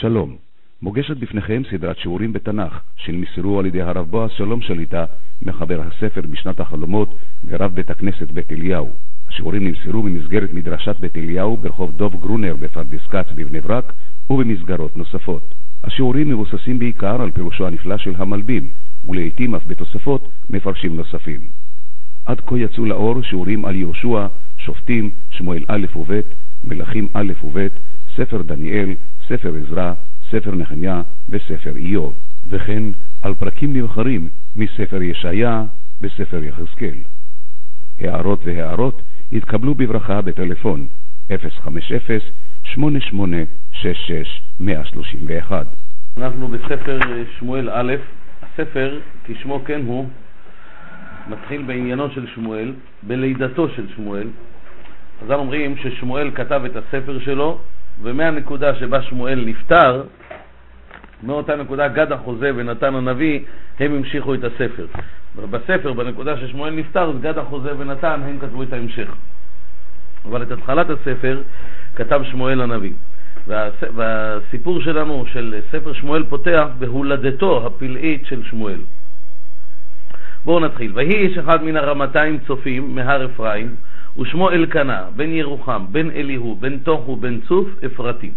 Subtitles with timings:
[0.00, 0.36] שלום,
[0.82, 5.04] מוגשת בפניכם סדרת שיעורים בתנ"ך שנמסרו על ידי הרב בועז שלום שליטה,
[5.42, 8.90] מחבר הספר משנת החלומות ורב בית הכנסת בית אליהו.
[9.28, 13.92] השיעורים נמסרו במסגרת מדרשת בית אליהו ברחוב דוב גרונר בפרדס כץ בבני ברק
[14.30, 15.54] ובמסגרות נוספות.
[15.84, 18.70] השיעורים מבוססים בעיקר על פירושו הנפלא של המלבים,
[19.08, 21.40] ולעיתים אף בתוספות מפרשים נוספים.
[22.26, 24.26] עד כה יצאו לאור שיעורים על יהושע,
[24.58, 26.20] שופטים, שמואל א' וב',
[26.64, 27.68] מלכים א' וב',
[28.16, 28.94] ספר דניאל,
[29.28, 29.92] ספר עזרא,
[30.30, 32.82] ספר נחמיה וספר איוב, וכן
[33.22, 35.64] על פרקים נבחרים מספר ישעיה
[36.00, 36.98] וספר יחזקאל.
[38.00, 39.02] הערות והערות
[39.32, 40.86] יתקבלו בברכה בטלפון
[41.30, 41.34] 050-8866-131.
[46.16, 46.98] אנחנו בספר
[47.38, 47.94] שמואל א',
[48.42, 50.08] הספר, כשמו כן הוא,
[51.28, 54.28] מתחיל בעניינו של שמואל, בלידתו של שמואל.
[55.20, 57.60] חז"ל אומרים ששמואל כתב את הספר שלו,
[58.02, 60.02] ומהנקודה שבה שמואל נפטר,
[61.22, 63.40] מאותה נקודה גד החוזה ונתן הנביא,
[63.80, 64.86] הם המשיכו את הספר.
[65.50, 69.08] בספר, בנקודה ששמואל נפטר, גד החוזה ונתן, הם כתבו את ההמשך.
[70.24, 71.42] אבל את התחלת הספר
[71.96, 72.92] כתב שמואל הנביא.
[73.46, 73.74] והס...
[73.94, 78.80] והסיפור שלנו, של ספר שמואל, פותח בהולדתו הפלאית של שמואל.
[80.44, 80.92] בואו נתחיל.
[80.94, 83.74] ויהי איש אחד מן הרמתיים צופים מהר אפרים,
[84.18, 88.30] ושמו אלקנה, בן ירוחם, בן אליהו, בן תוכו, בן צוף, אפרתי.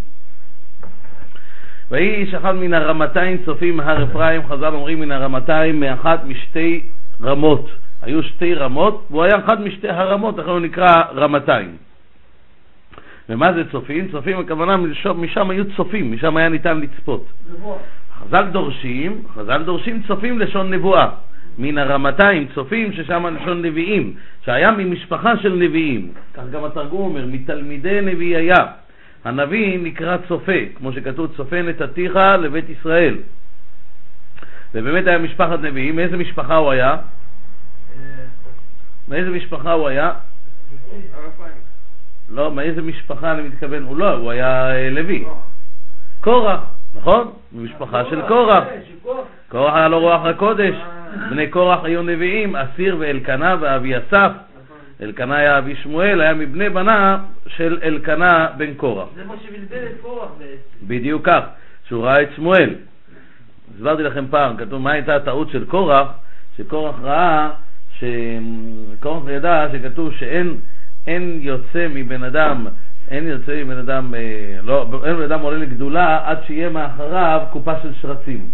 [1.92, 6.82] ויהי איש אחד מן הרמתיים צופים מהר אפרים, חז"ל אומרים מן הרמתיים, מאחת משתי
[7.22, 7.70] רמות.
[8.02, 11.76] היו שתי רמות, והוא היה אחד משתי הרמות, לכן הוא נקרא רמתיים.
[13.30, 14.12] ומה זה צופים?
[14.12, 14.78] צופים הכוונה,
[15.16, 17.26] משם היו צופים, משם היה ניתן לצפות.
[18.20, 21.10] חז"ל דורשים, חז"ל דורשים צופים לשון נבואה.
[21.58, 24.14] מן הרמתיים, צופים, ששם לשון נביאים,
[24.46, 26.12] שהיה ממשפחה של נביאים.
[26.34, 28.66] כך גם התרגום אומר, מתלמידי נביא היה.
[29.24, 33.18] הנביא נקרא צופה, כמו שכתוב, צופה נתתיך לבית ישראל.
[34.74, 35.96] ובאמת היה משפחת נביאים.
[35.96, 36.96] מאיזה משפחה הוא היה?
[39.08, 40.12] מאיזה משפחה הוא היה?
[42.30, 43.84] לא, מאיזה משפחה אני מתכוון?
[43.84, 45.26] הוא לא, הוא היה לוי.
[46.22, 46.60] קורח,
[46.96, 47.32] נכון?
[47.52, 48.64] ממשפחה של קורח.
[49.50, 50.76] קורח היה לו רוח הקודש.
[51.30, 54.32] בני קורח היו נביאים, אסיר ואלקנה ואבי אסף.
[55.02, 57.18] אלקנה היה אבי שמואל, היה מבני בנה
[57.48, 59.08] של אלקנה בן קורח.
[59.16, 60.88] זה מה שבלבל את קורח בעצם.
[60.88, 61.42] בדיוק כך,
[61.88, 62.76] שהוא ראה את שמואל.
[63.76, 66.08] הסברתי לכם פעם, כתוב מה הייתה הטעות של קורח,
[66.58, 67.50] שקורח ראה,
[68.00, 70.58] שקורח ידע שכתוב שאין
[71.08, 72.68] אין יוצא מבן אדם,
[73.12, 77.74] אין יוצא מבן אדם, אה, לא, אין בן אדם עולה לגדולה עד שיהיה מאחריו קופה
[77.84, 78.50] של שרצים.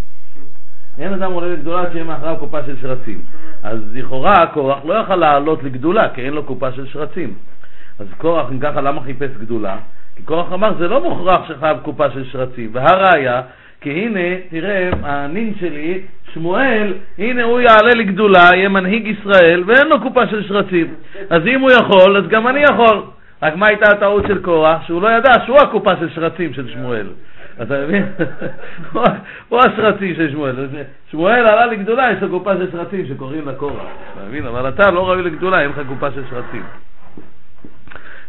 [0.99, 3.21] אין אדם עולה לגדולה שיהיה מאחריו קופה של שרצים.
[3.63, 7.33] אז לכאורה קורח לא יכל לעלות לגדולה, כי אין לו קופה של שרצים.
[7.99, 9.77] אז קורח, אם ככה, למה חיפש גדולה?
[10.15, 12.69] כי קורח אמר, זה לא מוכרח שחייב קופה של שרצים.
[12.73, 13.41] והראיה,
[13.81, 14.19] כי הנה,
[14.49, 16.01] תראה, הנין שלי,
[16.33, 20.93] שמואל, הנה הוא יעלה לגדולה, יהיה מנהיג ישראל, ואין לו קופה של שרצים.
[21.29, 23.01] אז אם הוא יכול, אז גם אני יכול.
[23.41, 24.85] רק מה הייתה הטעות של קורח?
[24.85, 27.07] שהוא לא ידע שהוא הקופה של שרצים של שמואל.
[27.61, 28.05] אתה מבין?
[29.49, 30.55] הוא השרצים של שמואל.
[31.11, 33.83] שמואל עלה לגדולה, יש לו קופה של שרצים שקוראים לה קורח.
[34.13, 34.45] אתה מבין?
[34.45, 36.63] אבל אתה לא ראוי לגדולה, אין לך קופה של שרצים.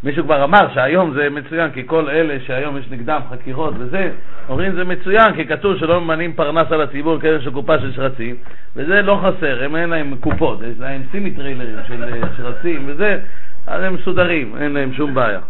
[0.04, 4.10] מישהו כבר אמר שהיום זה מצוין, כי כל אלה שהיום יש נגדם חקירות וזה,
[4.48, 8.36] אומרים זה מצוין, כי כתוב שלא ממנים פרנס על הציבור כאלה של קופה של שרצים,
[8.76, 12.04] וזה לא חסר, הם אין להם קופות, יש להם סימי טריילרים של
[12.36, 13.18] שרצים וזה,
[13.66, 15.40] אז הם מסודרים, אין להם שום בעיה.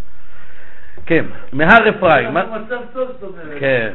[1.07, 2.37] כן, מהר אפרים.
[3.61, 3.91] כן.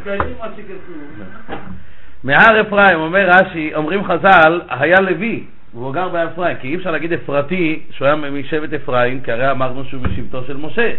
[2.24, 5.44] מהר אפרים, אומר רש"י, אומרים חז"ל, היה לוי,
[5.74, 9.52] והוא גר בהר אפרים, כי אי אפשר להגיד אפרתי שהוא היה משבט אפרים, כי הרי
[9.52, 10.94] אמרנו שהוא משבטו של משה,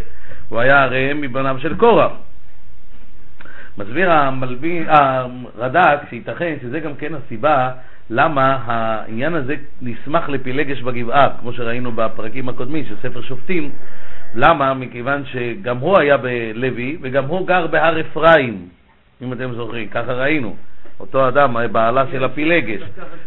[0.48, 2.12] הוא היה הרי מבניו של קורח.
[3.78, 7.71] מסביר המלבין, הרד"ק שייתכן שזה גם כן הסיבה
[8.10, 13.71] למה העניין הזה נסמך לפילגש בגבעה, כמו שראינו בפרקים הקודמים של ספר שופטים.
[14.37, 14.75] למה?
[14.75, 18.69] מכיוון שגם הוא היה בלוי וגם הוא גר בהר אפרים,
[19.22, 20.57] אם אתם זוכרים, ככה ראינו.
[21.01, 22.81] אותו אדם, בעלה של הפילגש,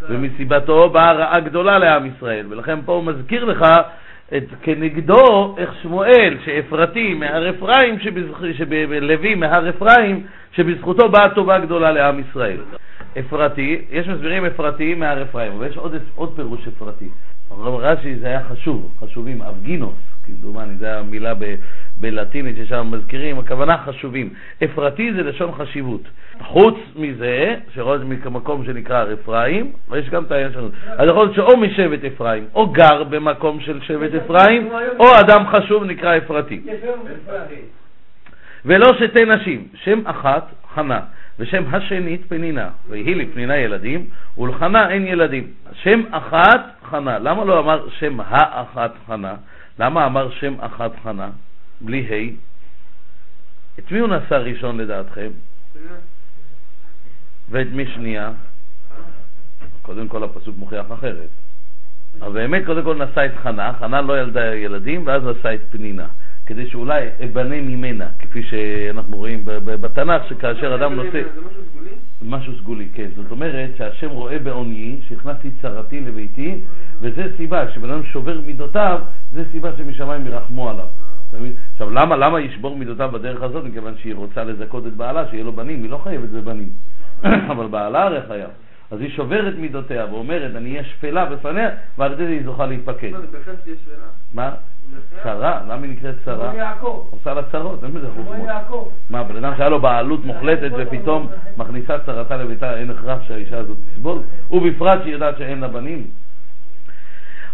[0.09, 3.65] ומסיבתו באה רעה גדולה לעם ישראל, ולכן פה הוא מזכיר לך
[4.37, 7.99] את כנגדו איך שמואל, שאפרתי מהר אפרים,
[8.57, 12.57] שלוי מהר אפרים, שבזכותו באה טובה גדולה לעם ישראל.
[13.19, 17.09] אפרתי, יש מסבירים אפרתי מהר אפרים, אבל יש עוד, עוד פירוש אפרתי.
[17.61, 19.95] רש"י זה היה חשוב, חשובים, אבגינוס,
[20.27, 21.55] כמדומני, זו המילה ב,
[21.99, 24.29] בלטינית ששם מזכירים, הכוונה חשובים.
[24.63, 26.01] אפרתי זה לשון חשיבות.
[26.41, 27.97] חוץ מזה, שרואה
[28.31, 30.69] מקום שנקרא אפרים, ויש גם את העניין שלנו.
[30.87, 34.69] אז יכול להיות שאו משבט אפרים, או גר במקום של שבט אפרים,
[34.99, 36.61] או אדם חשוב נקרא אפרתי.
[38.65, 40.99] ולא שתי נשים, שם אחת חנה,
[41.39, 44.05] ושם השנית פנינה, ויהי לפנינה ילדים,
[44.37, 45.47] ולחנה אין ילדים.
[45.73, 47.19] שם אחת חנה.
[47.19, 49.33] למה לא אמר שם האחת חנה?
[49.79, 51.29] למה אמר שם אחת חנה?
[51.81, 52.35] בלי ה'?
[53.79, 55.29] את מי הוא נשא ראשון לדעתכם?
[57.49, 58.31] ואת מי שנייה?
[59.81, 61.29] קודם כל הפסוק מוכיח אחרת.
[62.21, 66.07] אבל באמת קודם כל נשא את חנה, חנה לא ילדה ילדים, ואז נשא את פנינה.
[66.47, 71.11] כדי שאולי אבנה ממנה, כפי שאנחנו רואים בתנ"ך, שכאשר אדם נושא...
[71.11, 71.89] זה משהו סגולי?
[72.21, 73.07] משהו סגולי, כן.
[73.15, 76.59] זאת אומרת שהשם רואה בעוני שהכנסתי צרתי לביתי,
[77.01, 78.99] וזה סיבה, כשבן אדם שובר מידותיו,
[79.33, 80.87] זה סיבה שמשמיים ירחמו עליו.
[81.73, 83.65] עכשיו, למה, למה ישבור מידותיו בדרך הזאת?
[83.65, 86.69] מכיוון שהיא רוצה לזכות את בעלה, שיהיה לו בנים, היא לא חייבת בבנים.
[87.51, 88.49] אבל בעלה הרי חייב.
[88.91, 93.11] אז היא שוברת מידותיה ואומרת, אני אהיה שפלה בפניה, ועל ידי זה היא זוכה להיפקד.
[94.33, 94.51] מה?
[95.23, 95.59] צרה?
[95.67, 96.51] למה היא נקראת צרה?
[96.81, 98.91] עושה לה צרות, אין בזה כמו חוכמות.
[99.09, 103.77] מה, בן אדם שהיה לו בעלות מוחלטת ופתאום מכניסה צרתה לביתה, אין הכרח שהאישה הזאת
[103.93, 104.19] תסבול?
[104.51, 106.07] ובפרט שהיא יודעת שאין לה בנים.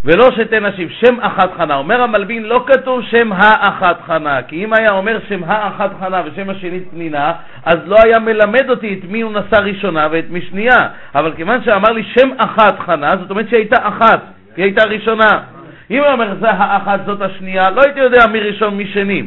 [0.06, 1.76] ולא שתי נשים, שם אחת חנה.
[1.76, 6.50] אומר המלבין, לא כתוב שם האחת חנה, כי אם היה אומר שם האחת חנה ושם
[6.50, 7.34] השנית פנינה,
[7.66, 10.78] אז לא היה מלמד אותי את מי הוא נשא ראשונה ואת מי שנייה.
[11.16, 14.22] אבל כיוון שאמר לי שם אחת חנה, זאת אומרת שהיא הייתה אחת,
[14.56, 15.53] היא הייתה ראשונה.
[15.94, 19.24] אם הוא אומר זה האחת זאת השנייה, לא הייתי יודע מי ראשון מי שני.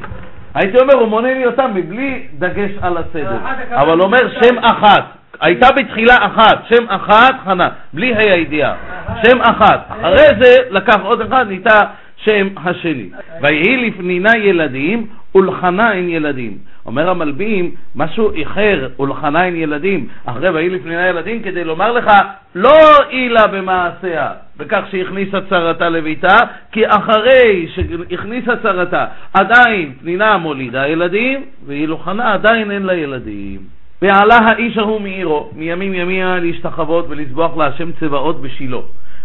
[0.55, 3.39] הייתי אומר, הוא מונה לי אותם מבלי דגש על הסדר.
[3.71, 5.05] אבל אומר שם אחת.
[5.41, 8.75] הייתה בתחילה אחת, שם אחת חנה, בלי ה' הידיעה,
[9.27, 9.91] שם אחת.
[9.91, 11.81] אחרי זה לקח עוד אחד, נהייתה
[12.17, 13.09] שם השני.
[13.43, 15.07] ויהי לפנינה ילדים,
[15.37, 16.59] ולחנה ילדים.
[16.87, 22.11] אומר המלבים, משהו איחר, ולחנה ילדים, אחרי ויהי לפנינה ילדים, כדי לומר לך,
[22.55, 26.37] לא הועילה במעשיה, בכך שהכניסה צרתה לביתה,
[26.73, 33.61] כי אחרי שהכניסה צרתה, עדיין פנינה מולידה ילדים, ואילו חנה עדיין אין לה ילדים.
[34.03, 38.79] ועלה האיש ההוא מעירו, מימים ימימה להשתחוות ולזבוח להשם צבאות בשילה.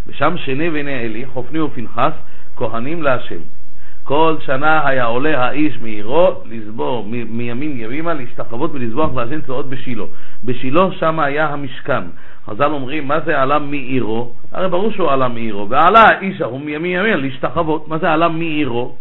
[0.07, 2.11] ושם שני בני עלי, חופני ופנחס,
[2.55, 3.60] כהנים להשם.
[4.03, 10.03] כל שנה היה עולה האיש מעירו לסבור מ- מימים ימימה להשתחוות ולזבוח להשם צבאות בשילה.
[10.43, 12.03] בשילה שם היה המשכן.
[12.45, 14.31] חז"ל אומרים, מה זה עלה מעירו?
[14.51, 15.69] הרי ברור שהוא עלה מעירו.
[15.69, 17.87] ועלה האיש ההוא מימים ימימה להשתחוות.
[17.87, 18.95] מה זה עלה מעירו?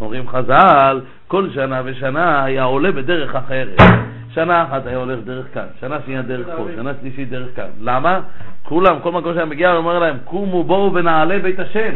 [0.00, 3.80] אומרים חז"ל, כל שנה ושנה היה עולה בדרך אחרת.
[4.34, 7.68] שנה אחת היה הולך דרך כאן, שנה שנייה דרך פה, שנה שלישית דרך כאן.
[7.80, 8.20] למה?
[8.62, 11.92] כולם, כל מקום שהיה מגיע, הוא אומר להם, קומו בואו ונעלה בית השם.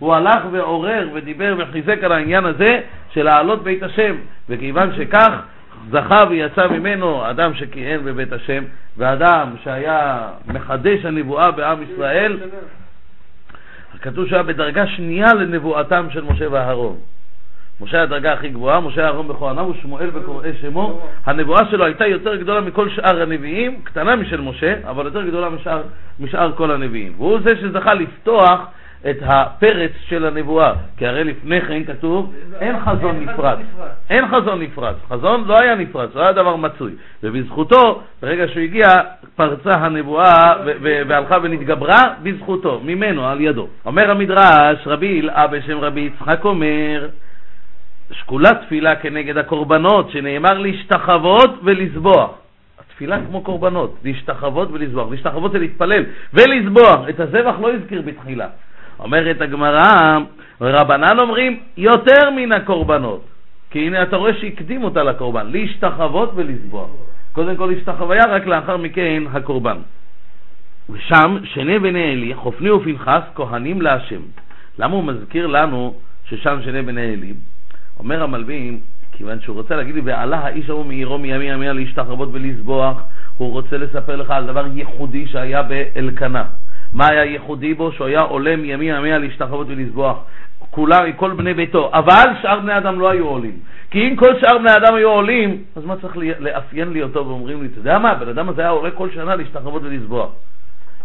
[0.00, 2.80] הוא הלך ועורר ודיבר וחיזק על העניין הזה
[3.12, 4.16] של לעלות בית השם,
[4.48, 5.42] וכיוון שכך
[5.90, 8.64] זכה ויצא ממנו אדם שכיהן בבית השם,
[8.96, 12.38] ואדם שהיה מחדש הנבואה בעם ישראל,
[14.00, 16.96] כתוב שהיה בדרגה שנייה לנבואתם של משה ואהרון.
[17.80, 21.00] משה הדרגה הכי גבוהה, משה אהרון בכהניו ושמואל בקוראי שמו.
[21.26, 25.82] הנבואה שלו הייתה יותר גדולה מכל שאר הנביאים, קטנה משל משה, אבל יותר גדולה משאר,
[26.20, 27.12] משאר כל הנביאים.
[27.16, 28.60] והוא זה שזכה לפתוח
[29.10, 33.58] את הפרץ של הנבואה, כי הרי לפני כן כתוב, אין חזון נפרד.
[34.10, 34.94] אין חזון נפרד.
[35.08, 36.92] חזון לא היה נפרד, זה לא היה דבר מצוי.
[37.22, 38.86] ובזכותו, ברגע שהוא הגיע,
[39.36, 43.68] פרצה הנבואה והלכה ונתגברה בזכותו, ממנו, על ידו.
[43.86, 47.08] אומר המדרש, רבי אלאה בשם רבי יצחק אומר,
[48.12, 52.30] שקולה תפילה כנגד הקורבנות, שנאמר להשתחוות ולזבוח.
[52.80, 55.10] התפילה כמו קורבנות, להשתחוות ולזבוח.
[55.10, 56.04] להשתחוות זה להתפלל
[56.34, 57.08] ולזבוח.
[57.08, 58.46] את הזבח לא הזכיר בתחילה.
[59.00, 60.18] אומרת הגמרא,
[60.60, 63.24] רבנן אומרים יותר מן הקורבנות.
[63.70, 66.90] כי הנה אתה רואה שהקדים אותה לקורבן, להשתחוות ולזבוח.
[67.32, 69.76] קודם כל השתחוויה, רק לאחר מכן הקורבן.
[70.90, 74.20] ושם שני בני עלי, חופני ופנחס, כהנים להשם.
[74.78, 77.32] למה הוא מזכיר לנו ששם שני בני עלי?
[77.98, 78.80] אומר המלבים,
[79.12, 83.02] כיוון שהוא רוצה להגיד לי, ועלה האיש ההוא מעירו מימי ימיה להשתחוות ולזבוח,
[83.36, 86.44] הוא רוצה לספר לך על דבר ייחודי שהיה באלקנה.
[86.94, 87.92] מה היה ייחודי בו?
[87.92, 90.16] שהוא היה עולה מימי ימיה להשתחוות ולזבוח.
[90.70, 93.58] כולם, כל בני ביתו, אבל שאר בני אדם לא היו עולים.
[93.90, 97.62] כי אם כל שאר בני אדם היו עולים, אז מה צריך לאפיין לי אותו ואומרים
[97.62, 100.30] לי, אתה יודע מה, הבן אדם הזה היה עולה כל שנה להשתחוות ולזבוח.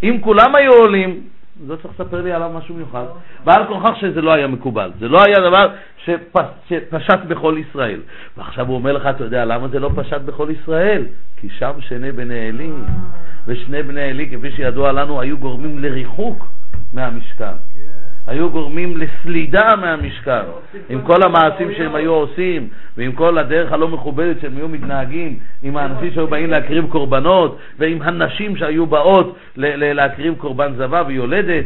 [0.03, 1.21] אם כולם היו עולים,
[1.67, 3.05] לא צריך לספר לי עליו משהו מיוחד.
[3.43, 4.91] בעל כוכך שזה לא היה מקובל.
[4.99, 5.69] זה לא היה דבר
[6.03, 8.01] שפש, שפשט בכל ישראל.
[8.37, 11.05] ועכשיו הוא אומר לך, אתה יודע למה זה לא פשט בכל ישראל?
[11.37, 12.69] כי שם שני בני עלי,
[13.47, 16.47] ושני בני עלי, כפי שידוע לנו, היו גורמים לריחוק
[16.93, 17.55] מהמשכן.
[18.27, 20.41] היו גורמים לסלידה מהמשכן,
[20.89, 22.67] עם כל המעשים שהם היו עושים,
[22.97, 28.01] ועם כל הדרך הלא מכובדת שהם היו מתנהגים, עם האנשים שהיו באים להקריב קורבנות, ועם
[28.01, 31.65] הנשים שהיו באות להקריב קורבן זבה ויולדת.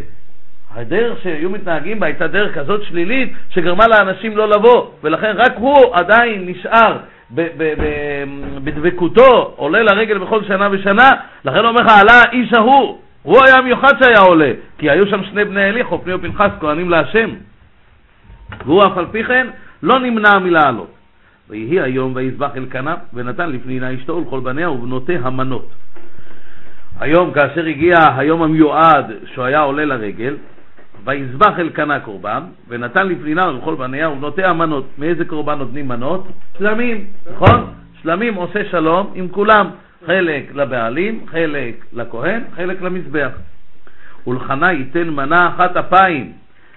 [0.76, 5.96] הדרך שהיו מתנהגים בה הייתה דרך כזאת שלילית, שגרמה לאנשים לא לבוא, ולכן רק הוא
[5.96, 6.98] עדיין נשאר
[8.64, 11.12] בדבקותו עולה לרגל בכל שנה ושנה,
[11.46, 12.98] לכן אומר לך, עלה האיש ההוא,
[13.30, 17.30] הוא היה המיוחד שהיה עולה, כי היו שם שני בני אלי, חופני ופנחס, כהנים להשם.
[18.66, 19.48] והוא אף על פי כן
[19.84, 20.92] לא נמנע מלעלות.
[21.50, 25.70] ויהי היום ויזבח אלקנה, ונתן לפנינה אשתו ולכל בניה ובנותיה המנות.
[27.00, 30.36] היום, כאשר הגיע היום המיועד שהוא היה עולה לרגל,
[31.06, 34.86] ויזבח אלקנה קורבן, ונתן לפנינה ולכל בניה ובנותיה מנות.
[34.98, 36.28] מאיזה קורבן נותנים מנות?
[36.58, 37.66] שלמים, נכון?
[38.02, 39.70] שלמים עושה שלום עם כולם.
[40.06, 43.32] חלק לבעלים, חלק לכהן, חלק למזבח.
[44.28, 46.34] ולחנה ייתן מנה אחת אפיים,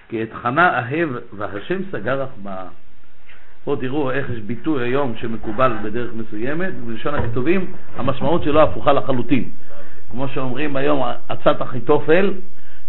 [0.08, 2.64] כי את חנה אהב והשם סגר רחמה.
[3.64, 9.44] פה תראו איך יש ביטוי היום שמקובל בדרך מסוימת, בלשון הכתובים המשמעות שלו הפוכה לחלוטין.
[10.10, 12.32] כמו שאומרים היום עצת אחיתופל,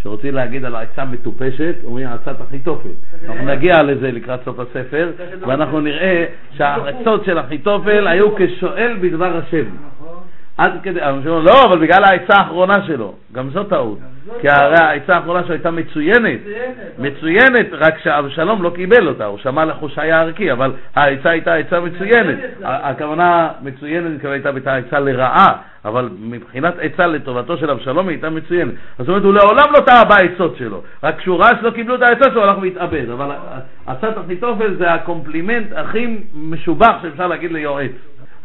[0.03, 2.89] שרוצים להגיד על העצה מטופשת, אומרים עצת אחיתופל.
[3.25, 5.11] אנחנו נגיע לזה לקראת סוף הספר,
[5.47, 9.65] ואנחנו נראה שהעצות של אחיתופל היו כשואל בדבר השם.
[10.57, 13.99] עד כדי, אומרים, לא, אבל בגלל העצה האחרונה שלו, גם זו טעות.
[14.41, 16.39] כי הרי העצה האחרונה שלו הייתה מצוינת,
[16.99, 22.37] מצוינת, רק שאבשלום לא קיבל אותה, הוא שמע לחושי הערכי, אבל העצה הייתה עצה מצוינת.
[22.63, 25.53] הכוונה מצוינת, הכוונה הייתה עצה לרעה,
[25.85, 28.73] אבל מבחינת עצה לטובתו של אבשלום היא הייתה מצוינת.
[28.99, 32.31] זאת אומרת, הוא לעולם לא טעה בעצות שלו, רק כשהוא ראה שלא קיבלו את העצות
[32.31, 33.09] שלו, הוא הלך והתאבד.
[33.09, 33.31] אבל
[33.87, 37.91] עצת אחיתופל זה הקומפלימנט הכי משובח שאפשר להגיד ליועץ.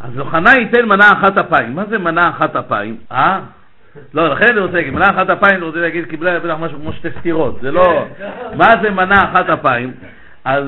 [0.01, 1.75] אז ולחנה ייתן מנה אחת אפיים.
[1.75, 2.97] מה זה מנה אחת אפיים?
[3.13, 3.41] אה?
[4.15, 6.93] לא, לכן אני רוצה להגיד, מנה אחת אפיים, אני רוצה להגיד, קיבלה בטח משהו כמו
[6.93, 7.59] שתי סטירות.
[7.61, 8.07] זה לא...
[8.59, 9.93] מה זה מנה אחת אפיים?
[10.45, 10.65] אז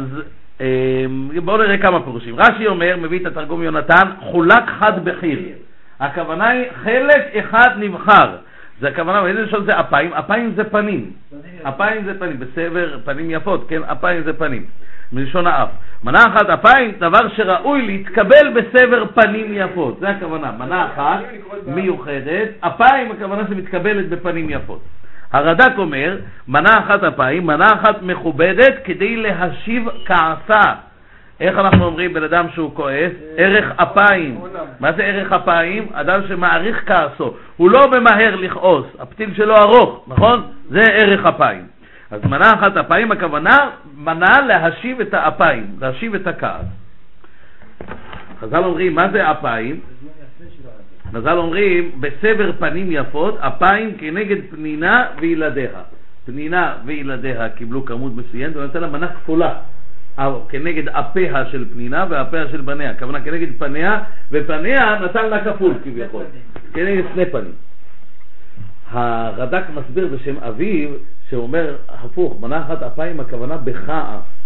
[0.60, 1.04] אה,
[1.44, 2.36] בואו נראה כמה פירושים.
[2.36, 5.38] רש"י אומר, מביא את התרגום יונתן, חולק חד בחיר.
[6.00, 8.36] הכוונה היא חלק אחד נבחר.
[8.80, 10.12] זה הכוונה, באיזה לשון זה אפיים?
[10.12, 11.10] אפיים זה פנים.
[11.62, 13.82] אפיים זה פנים, בסבר פנים יפות, כן?
[13.82, 14.64] אפיים זה פנים.
[15.12, 15.68] מלשון האף.
[16.04, 20.00] מנה אחת אפיים, דבר שראוי להתקבל בסבר פנים יפות.
[20.00, 20.52] זה הכוונה.
[20.58, 21.20] מנה אחת
[21.66, 24.80] מיוחדת, אפיים הכוונה שמתקבלת בפנים יפות.
[25.32, 26.16] הרד"ק אומר,
[26.48, 30.72] מנה אחת אפיים, מנה אחת מכובדת כדי להשיב כעסה.
[31.40, 33.12] איך אנחנו אומרים בן אדם שהוא כועס?
[33.36, 34.40] ערך אפיים.
[34.80, 35.86] מה זה ערך אפיים?
[35.92, 37.34] אדם שמעריך כעסו.
[37.56, 40.42] הוא לא ממהר לכעוס, הפתיל שלו ארוך, נכון?
[40.68, 41.79] זה ערך אפיים.
[42.10, 43.56] אז מנה אחת אפיים, הכוונה
[43.96, 46.66] מנה להשיב את האפיים, להשיב את הכעס.
[48.40, 49.80] חז"ל אומרים, מה זה אפיים?
[51.12, 55.80] חז"ל אומרים, בסבר פנים יפות, אפיים כנגד פנינה וילדיה.
[56.26, 59.54] פנינה וילדיה קיבלו כמות מסוימת, ונותן לה מנה כפולה.
[60.18, 64.02] או כנגד אפיה של פנינה ואפיה של בניה, הכוונה כנגד פניה,
[64.32, 66.24] ופניה נתן לה כפול כביכול,
[66.74, 67.69] כנגד שני פנים.
[68.90, 70.88] הרד"ק מסביר בשם אביו,
[71.30, 74.40] שאומר הפוך, מנה אחת אפיים הכוונה בכעס.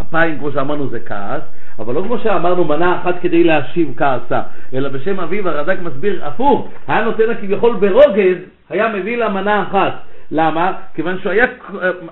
[0.00, 1.42] אפיים, כמו שאמרנו, זה כעס,
[1.78, 4.42] אבל לא כמו שאמרנו, מנה אחת כדי להשיב כעסה,
[4.74, 8.36] אלא בשם אביו הרד"ק מסביר הפוך, היה נותן לה כביכול ברוגז,
[8.70, 9.92] היה מביא לה מנה אחת.
[10.30, 10.72] למה?
[10.94, 11.46] כיוון שהוא היה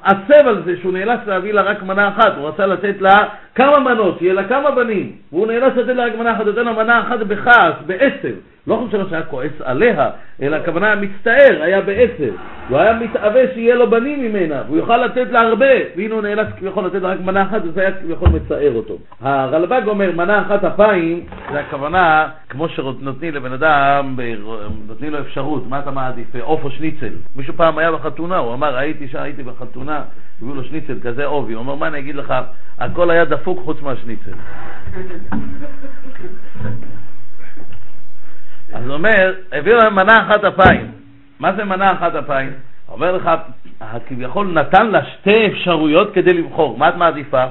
[0.03, 3.79] עצב על זה שהוא נאלץ להביא לה רק מנה אחת, הוא רצה לתת לה כמה
[3.79, 7.01] מנות, שיהיה לה כמה בנים, והוא נאלץ לתת לה רק מנה אחת, נותן לה מנה
[7.01, 8.29] אחת בכעס, בעצב.
[8.66, 10.11] לא חושב שהיה כועס עליה,
[10.42, 12.35] אלא הכוונה היה מצטער, היה בעצב.
[12.69, 15.66] הוא היה מתאווה שיהיה לו בנים ממנה, והוא יוכל לתת לה הרבה,
[15.97, 18.99] והנה הוא נאלץ כביכול לתת לה רק מנה אחת, וזה היה כביכול מצער אותו.
[19.21, 24.16] הרלב"ג אומר, מנה אחת אפיים, זה הכוונה, כמו שנותנים לבן אדם,
[24.88, 27.12] נותנים לו אפשרות, מה אתה מעדיף, עוף או שניצל.
[27.37, 30.02] מישהו פעם היה בחתונה, הוא אמר, הייתי שם, הייתי בחתונה,
[30.42, 32.35] הביאו לו שניצל כזה עובי, הוא אומר, מה אני אגיד לך,
[32.78, 34.33] הכל היה דפוק חוץ מהשניצל.
[38.73, 40.87] אז הוא אומר, הביאו להם מנה אחת אפיים.
[41.41, 42.50] מה זה מנה אחת אפיים?
[42.88, 43.31] אומר לך,
[44.09, 47.45] כביכול נתן לה שתי אפשרויות כדי לבחור, מה את מעדיפה?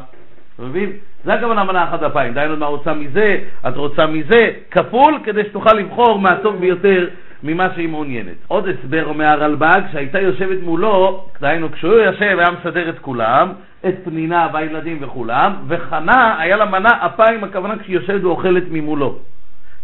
[0.55, 0.89] אתה מבין?
[1.23, 3.37] זה הכוונה מנה אחת אפיים, דהיינו מה רוצה מזה,
[3.67, 7.07] את רוצה מזה, כפול כדי שתוכל לבחור מהטוב ביותר
[7.43, 8.35] ממה שהיא מעוניינת.
[8.47, 13.53] עוד הסבר אומר הרלב"ג, שהייתה יושבת מולו, דהיינו כשהוא יושב היה מסדר את כולם,
[13.87, 19.19] את פנינה והילדים וכולם, וחנה היה לה מנה אפיים, הכוונה כשהיא יושבת ואוכלת ממולו.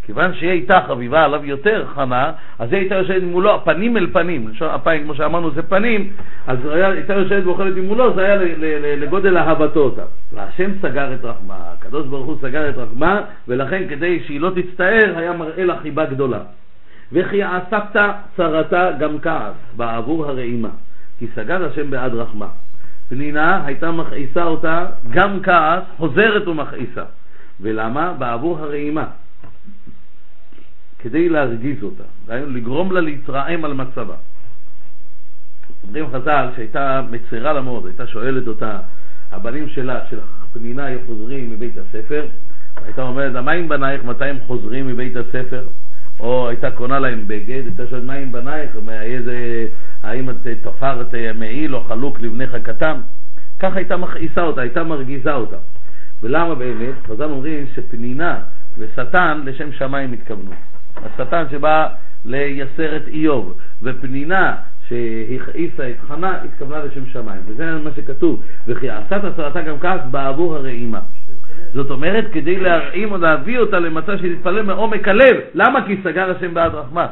[0.07, 4.47] כיוון שהיא הייתה חביבה עליו יותר, חנה, אז היא הייתה יושבת מולו, פנים אל פנים,
[4.47, 6.09] לשון אפיים, כמו שאמרנו, זה פנים,
[6.47, 8.35] אז היא הייתה יושבת ואוכלת ממולו, זה היה
[8.97, 10.01] לגודל אהבתו אותה.
[10.33, 15.13] והשם סגר את רחמה, הקדוש ברוך הוא סגר את רחמה, ולכן כדי שהיא לא תצטער,
[15.17, 16.39] היה מראה לה חיבה גדולה.
[17.13, 17.99] וכי אספת
[18.37, 20.69] צרתה גם כעס, בעבור הרעימה,
[21.19, 22.47] כי סגר השם בעד רחמה.
[23.09, 27.03] פנינה הייתה מכעיסה אותה גם כעס, חוזרת ומכעיסה.
[27.61, 28.13] ולמה?
[28.17, 29.05] בעבור הרעימה.
[31.09, 34.15] כדי להרגיז אותה, דהיינו לגרום לה להתרעם על מצבה.
[35.83, 38.79] אומרים חז"ל שהייתה מצרה לה מאוד, הייתה שואלת אותה,
[39.31, 40.19] הבנים שלה, של
[40.53, 42.25] פנינה, היו חוזרים מבית הספר,
[42.85, 45.67] הייתה אומרת מה עם בנייך, מתי הם חוזרים מבית הספר?
[46.19, 48.71] או הייתה קונה להם בגד, הייתה שואלת, מה עם בנייך,
[49.01, 49.67] איזה,
[50.03, 52.99] האם את תפרת אה, מעיל או חלוק לבנך הקטן?
[53.59, 55.57] ככה הייתה מכעיסה אותה, הייתה מרגיזה אותה.
[56.23, 56.93] ולמה באמת?
[57.07, 58.39] חז"ל אומרים שפנינה
[58.77, 60.51] ושטן לשם שמיים התכוונו.
[61.05, 61.87] השטן שבא
[62.25, 64.55] לייסר את איוב, ופנינה
[64.87, 67.41] שהכעיסה את חנה התכוונה לשם שמיים.
[67.45, 70.99] וזה מה שכתוב, וכי עשת עשרתה גם כעס בעבור הרעימה.
[71.73, 75.35] זאת אומרת, כדי להרעים או להביא אותה למצב שהיא תתפלל מעומק הלב.
[75.53, 75.87] למה?
[75.87, 77.07] כי סגר השם בעד רחמה.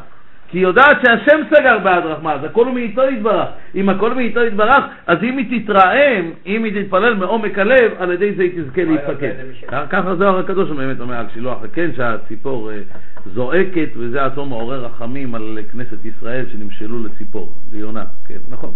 [0.50, 3.48] כי היא יודעת שהשם סגר בעד רחמה, אז הכל הוא מאיתו יתברך.
[3.75, 8.34] אם הכל מאיתו יתברך, אז אם היא תתרעם, אם היא תתפלל מעומק הלב, על ידי
[8.36, 9.32] זה היא תזכה להתפקד.
[9.90, 12.78] ככה זוהר הקדוש באמת אומר על שילוח הקן, שהציפור אה,
[13.34, 18.72] זועקת, וזה עצמו מעורר רחמים על כנסת ישראל שנמשלו לציפור, ליונה, כן, נכון.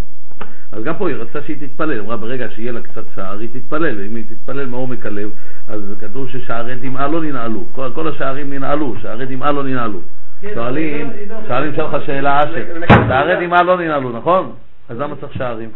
[0.71, 3.99] אז גם פה היא רצתה שהיא תתפלל, אמרה ברגע שיהיה לה קצת שער היא תתפלל,
[3.99, 5.29] ואם היא תתפלל מעומק הלב,
[5.67, 10.01] אז כתוב ששערי דמעה לא ננעלו, כל, כל השערים ננעלו, שערי דמעה לא ננעלו.
[10.41, 12.65] שואלים, לא- לא- שואלים שלך שאלה אשר,
[13.07, 14.53] שערי דמעה לא ננעלו, נכון?
[14.89, 15.69] אז למה צריך שערים?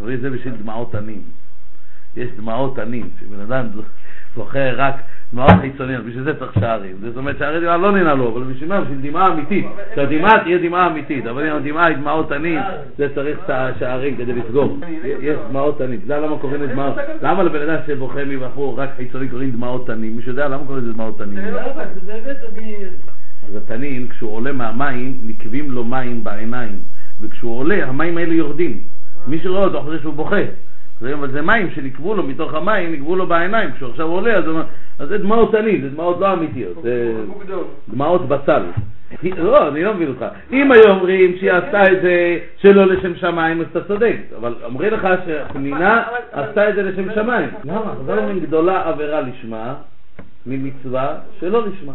[0.00, 1.22] אבל זה בשביל דמעות תנים.
[2.16, 3.68] יש דמעות תנים, שבן אדם
[4.36, 4.94] זוכר רק
[5.32, 6.96] דמעות חיצוניות, בשביל זה צריך שערים.
[7.00, 8.80] זאת אומרת שערי דמעה לא ננעלו, אבל בשביל מה?
[8.80, 9.66] בשביל דמעה אמיתית.
[9.94, 12.60] שהדמעה תהיה דמעה אמיתית, אבל אם הדמעה היא דמעות תנים,
[12.98, 14.78] זה צריך את השערים כדי לסגור.
[15.20, 15.76] יש דמעות.
[15.76, 16.94] אתה יודע למה קוראים לזה דמעות?
[17.22, 20.16] למה לבן אדם שבוכה מבחור רק חיצוני קוראים דמעות תנים?
[20.16, 21.34] מישהו יודע למה קוראים לזה דמעות תנים?
[21.34, 21.60] זה לא
[22.06, 22.74] זה אני...
[23.48, 26.78] אז התנין, כשהוא עולה מהמים, נקבים לו מים בעיניים,
[27.20, 28.80] וכשהוא עולה, המים האלה יורדים.
[29.26, 30.36] מי שרואה אותו חושב שהוא בוכה.
[31.02, 33.70] זה- אבל זה מים שנקבו לו מתוך המים, נקבו לו בעיניים.
[33.72, 34.44] כשהוא עכשיו עולה, אז,
[34.98, 37.12] אז זה דמעות תנין, זה דמעות לא אמיתיות, זה
[37.88, 38.62] דמעות בצל.
[39.38, 40.24] לא, אני לא מבין אותך.
[40.52, 44.16] אם היו אומרים שהיא עשתה את זה שלא לשם שמיים, אז אתה צודק.
[44.38, 47.48] אבל אומרים לך שפנינה עשתה את זה לשם שמיים.
[47.64, 47.94] למה?
[48.02, 49.74] חז"ל אומרים גדולה עבירה לשמה
[50.46, 51.92] ממצווה שלא לשמה.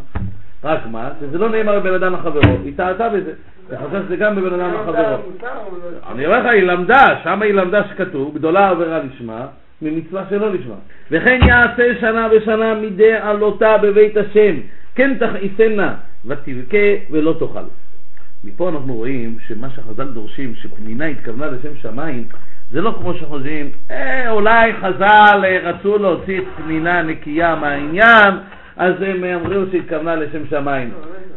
[0.63, 1.09] רק מה?
[1.19, 3.31] שזה לא נאמר בבן אדם לחברו, היא טעתה בזה.
[3.70, 5.18] וחשב שזה גם בבן אדם לחברו.
[6.12, 9.48] אני אומר לך, היא למדה, שם היא למדה שכתוב, גדולה עבירה לשמה,
[9.82, 10.75] ממצווה שלא לשמה.
[11.12, 14.56] וכן יעשה שנה בשנה מדי עלותה בבית השם,
[14.96, 16.77] כן תכעיסנה, ותבכה
[17.12, 17.60] ולא תאכל.
[18.44, 22.27] מפה אנחנו רואים שמה שחז"ל דורשים, שפנינה התכוונה לשם שמיים,
[22.72, 28.34] זה לא כמו שחושבים, אה, אולי חז"ל אה, רצו להוציא את פנינה נקייה מהעניין,
[28.77, 30.90] אז הם אמרו שהתכוונה לשם שמיים.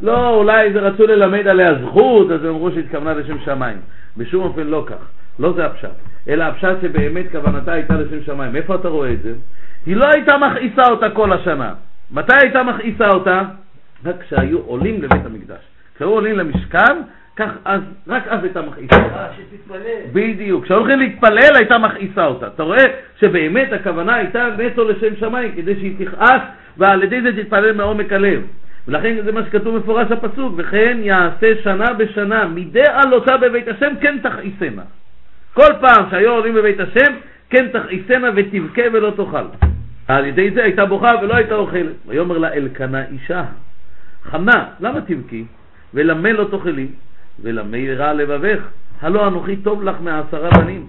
[0.03, 3.76] לא, אולי זה רצו ללמד עליה זכות, אז הם אמרו שהתכוונה לשם שמיים.
[4.16, 5.05] בשום אופן לא כך.
[5.38, 5.88] לא זה הפשט.
[6.29, 8.57] אלא הפשט שבאמת כוונתה הייתה לשם שמיים.
[8.57, 9.33] איפה אתה רואה את זה?
[9.87, 11.74] היא לא הייתה מכעיסה אותה כל השנה.
[12.11, 13.42] מתי הייתה מכעיסה אותה?
[14.05, 15.61] רק כשהיו עולים לבית המקדש.
[15.94, 16.96] כשהיו עולים למשכן,
[17.37, 19.16] כך אז, רק אז הייתה מכעיסה אותה.
[19.16, 19.29] אה.
[20.12, 20.64] בדיוק.
[20.64, 22.46] כשהולכים להתפלל הייתה מכעיסה אותה.
[22.46, 22.85] אתה רואה
[23.20, 26.42] שבאמת הכוונה הייתה נטו לשם שמיים, כדי שהיא תכעס,
[26.81, 28.43] ועל ידי זה תתפלל מעומק הלב.
[28.88, 34.19] ולכן זה מה שכתוב מפורש בפסוק, וכן יעשה שנה בשנה, מדי עלותה בבית השם כן
[34.23, 34.83] תכעיסנה.
[35.55, 37.12] כל פעם שהיו עולים בבית השם,
[37.51, 39.45] כן תכעיסנה ותבכה ולא תאכל.
[40.09, 41.97] על ידי זה הייתה בוכה ולא הייתה אוכלת.
[42.07, 43.45] ויאמר לה אלקנה אישה,
[44.25, 45.45] חנה, למה תבכי?
[45.95, 46.87] ולמה לא תאכלי?
[47.43, 48.61] ולמה ירע לבבך?
[49.01, 50.87] הלא אנוכי טוב לך מעשרה בנים.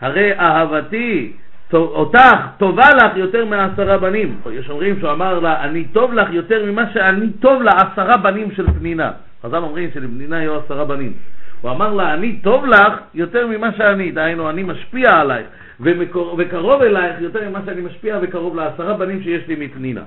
[0.00, 1.32] הרי אהבתי
[1.74, 2.18] אותך
[2.58, 4.40] טובה לך יותר מעשרה בנים.
[4.52, 8.66] יש אומרים שהוא אמר לה, אני טוב לך יותר ממה שאני טוב לעשרה בנים של
[8.78, 9.10] פנינה.
[9.42, 11.12] חז"ל אומרים שלפנינה היו עשרה בנים.
[11.60, 15.46] הוא אמר לה, אני טוב לך יותר ממה שאני, דהיינו, אני משפיע עלייך,
[15.80, 20.02] ומקור- וקרוב אלייך יותר ממה שאני משפיע וקרוב לעשרה בנים שיש לי מפנינה.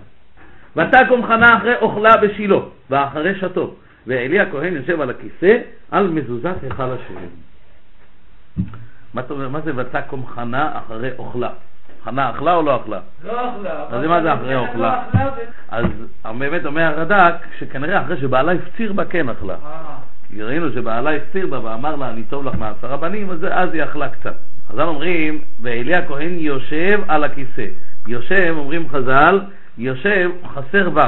[0.76, 2.58] ותקום חנה אחרי אוכלה בשילה,
[2.90, 3.76] ואחרי שתו,
[4.08, 5.58] ואלי הכהן יושב על הכיסא
[5.92, 7.16] על מזוזת היכל השם.
[9.14, 11.50] מה אתה אומר, מה זה ותקום חנה אחרי אוכלה?
[12.04, 13.00] חנה אכלה או לא אכלה?
[13.24, 13.86] לא אכלה.
[13.90, 15.04] אז מה זה אחרי לא אוכלה?
[15.16, 15.86] ו- אז
[16.38, 19.54] באמת אומר הרד"ק, שכנראה אחרי שבעלה הפציר בה כן אכלה.
[19.54, 19.96] אה,
[20.28, 23.84] כי ראינו שבעלה הפציר בה ואמר לה, אני טוב לך מעשרה בנים, אז, אז היא
[23.84, 24.34] אכלה קצת.
[24.70, 27.66] חז"ל אומרים, ואלי הכהן יושב על הכיסא.
[28.08, 29.42] יושב, אומרים חז"ל,
[29.78, 31.00] יושב חסר ו',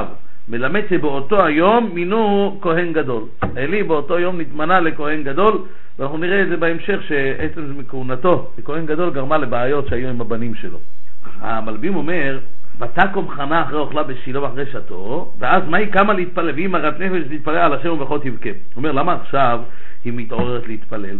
[0.48, 3.22] מלמד שבאותו היום מינו כהן גדול.
[3.56, 5.58] אלי באותו יום נתמנה לכהן גדול,
[5.98, 10.78] ואנחנו נראה את זה בהמשך, שעצם מכהונתו ככהן גדול גרמה לבעיות שהיו עם הבנים שלו.
[11.40, 12.38] המלבים אומר,
[12.80, 17.30] ותקום חנה אחרי אוכלה בשילה ואחרי שתו, ואז מה היא קמה להתפלל, והיא מרת נפש
[17.30, 18.50] להתפלל על השם ובכל תבכה.
[18.50, 19.60] הוא אומר, למה עכשיו
[20.04, 21.16] היא מתעוררת להתפלל?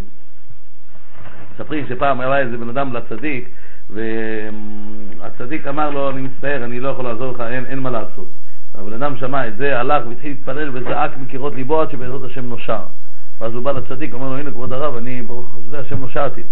[1.52, 3.48] מספרים שפעם היה איזה בן אדם לצדיק,
[3.90, 8.28] והצדיק אמר לו, אני מצטער, אני לא יכול לעזור לך, אין, אין מה לעשות.
[8.74, 12.82] הבן אדם שמע את זה, הלך והתחיל להתפלל וזעק מקירות ליבו עד שבעזרת השם נושר.
[13.40, 16.42] ואז הוא בא לצדיק, אומר לו, הנה כבוד הרב, אני ברוך חסדי השם נושעתי.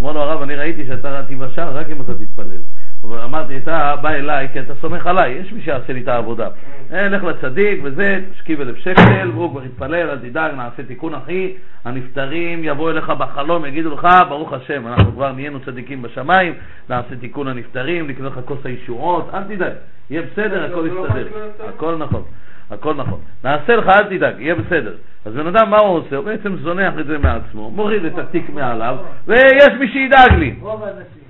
[0.00, 2.60] אומר לו הרב, אני ראיתי שאתה תיוושע רק אם אתה תתפלל.
[3.04, 6.48] אבל אמרתי, אתה בא אליי כי אתה סומך עליי, יש מי שיעשה לי את העבודה.
[6.92, 11.52] אה, לך לצדיק וזה, תשכיב אלף שקל, והוא כבר יתפלל, אל תדאג, נעשה תיקון אחי,
[11.84, 16.54] הנפטרים יבואו אליך בחלום, יגידו לך, ברוך השם, אנחנו כבר נהיינו צדיקים בשמיים,
[16.88, 19.72] נעשה תיקון הנפטרים, נקנה לך כוס הישועות, אל תדאג,
[20.10, 21.28] יהיה בסדר, הכל יסתדר.
[21.68, 22.22] הכל נכון.
[22.70, 23.20] הכל נכון.
[23.44, 24.94] נעשה לך, אל תדאג, יהיה בסדר.
[25.24, 26.16] אז בן אדם, מה הוא עושה?
[26.16, 30.54] הוא בעצם זונח את זה מעצמו, מוריד את התיק מעליו, ויש מי שידאג לי.
[30.60, 31.27] רוב האנשים.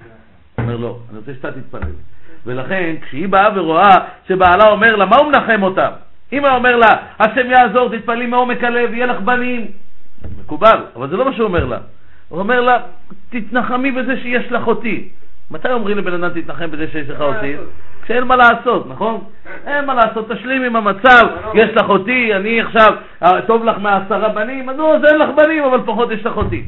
[0.72, 1.92] אומר לא, אני רוצה שאתה תתפלל.
[2.46, 3.94] ולכן, כשהיא באה ורואה
[4.28, 5.88] שבעלה אומר לה, מה הוא מנחם אותה?
[6.30, 9.66] הוא אומר לה, השם יעזור, תתפללי מעומק הלב, יהיה לך בנים.
[10.40, 11.78] מקובל, אבל זה לא מה שהוא אומר לה.
[12.28, 12.78] הוא אומר לה,
[13.30, 15.08] תתנחמי בזה שיש לך אותי.
[15.50, 17.56] מתי אומרים לבן אדם תתנחם בזה שיש לך אותי?
[18.02, 19.24] כשאין מה לעשות, נכון?
[19.66, 24.28] אין מה לעשות, תשלים עם המצב, יש לך אותי, אני עכשיו, אה, טוב לך מעשרה
[24.28, 26.64] בנים, אז נו, אז אין לך בנים, אבל לפחות יש לך אותי.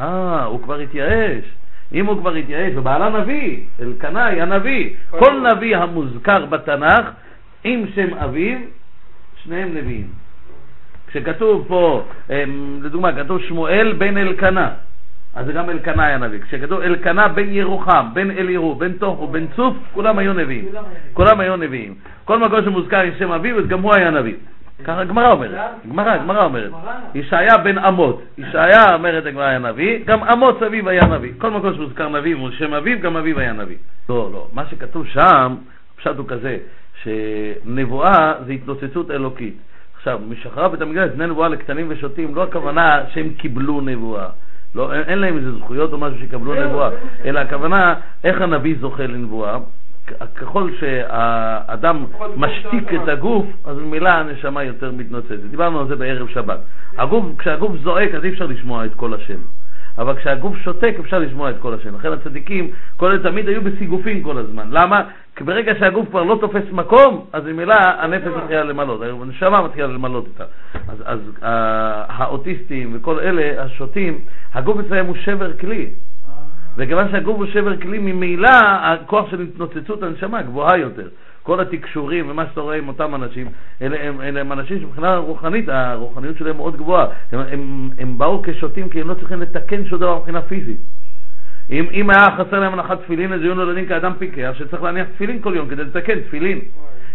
[0.00, 1.44] אה, הוא כבר התייאש.
[1.92, 7.10] אם הוא כבר התייאש, ובעלה נביא, אלקנאי הנביא, כל נביא המוזכר בתנ"ך,
[7.64, 8.58] עם שם אביו,
[9.42, 10.06] שניהם נביאים.
[11.06, 14.70] כשכתוב פה, אמ, לדוגמה, כתוב שמואל בן אלקנה,
[15.34, 16.38] אז זה גם אלקנה היה נביא.
[16.40, 20.64] כשכתוב אלקנה בן ירוחם, בן אליהו, בן תוכו, בן צוף, כולם היו נביאים.
[21.12, 21.94] כולם היו נביאים.
[22.24, 24.34] כל מקום שמוזכר עם שם אביו, אז גם הוא היה נביא.
[24.84, 26.72] ככה הגמרא אומרת, גמרא, גמרא אומרת.
[27.14, 31.32] ישעיה בן אמות, ישעיה אומרת הגמרא היה נביא, גם אמוץ אביו היה נביא.
[31.38, 33.76] כל מקום שמוזכר נביא שם אביו, גם אביו היה נביא.
[34.08, 35.56] לא, לא, מה שכתוב שם,
[35.94, 36.58] הפשט הוא כזה,
[37.02, 39.56] שנבואה זה התנוצצות אלוקית.
[39.96, 44.28] עכשיו, משחרר בית המקדש, בני נבואה לקטנים ושוטים, לא הכוונה שהם קיבלו נבואה.
[44.74, 46.90] לא, אין, אין להם איזה זכויות או משהו שיקבלו נבואה,
[47.24, 49.58] אלא הכוונה איך הנביא זוכה לנבואה.
[50.36, 52.04] ככל שהאדם
[52.36, 55.50] משתיק את הגוף, אז ממילא הנשמה יותר מתנוצצת.
[55.50, 56.58] דיברנו על זה בערב שבת.
[56.98, 59.38] הגוף, כשהגוף זועק, אז אי אפשר לשמוע את כל השם.
[59.98, 61.94] אבל כשהגוף שותק אפשר לשמוע את כל השם.
[61.94, 64.66] לכן הצדיקים כל אלה תמיד היו בסיגופים כל הזמן.
[64.70, 65.02] למה?
[65.36, 70.26] כי ברגע שהגוף כבר לא תופס מקום, אז ממילא הנפש מתחילה למלות, הנשמה מתחילה למלות
[70.26, 70.44] אותה.
[70.88, 71.44] אז, אז uh,
[72.08, 74.18] האוטיסטים וכל אלה, השוטים,
[74.54, 75.90] הגוף אצלם הוא שבר כלי.
[76.76, 78.48] וכיוון שהגוף הוא שבר כלי, ממילא
[78.82, 81.08] הכוח של התנוצצות הנשמה גבוהה יותר.
[81.42, 83.46] כל התקשורים ומה שאתה רואה עם אותם אנשים,
[83.82, 87.06] אלה הם, אלה הם אנשים שמבחינה רוחנית, הרוחניות שלהם מאוד גבוהה.
[87.32, 90.80] הם, הם, הם באו כשוטים כי הם לא צריכים לתקן שום דבר מבחינה פיזית.
[91.70, 95.42] אם, אם היה חסר להם הנחת תפילין, אז היו נולדים כאדם פיקח שצריך להניח תפילין
[95.42, 96.60] כל יום כדי לתקן תפילין.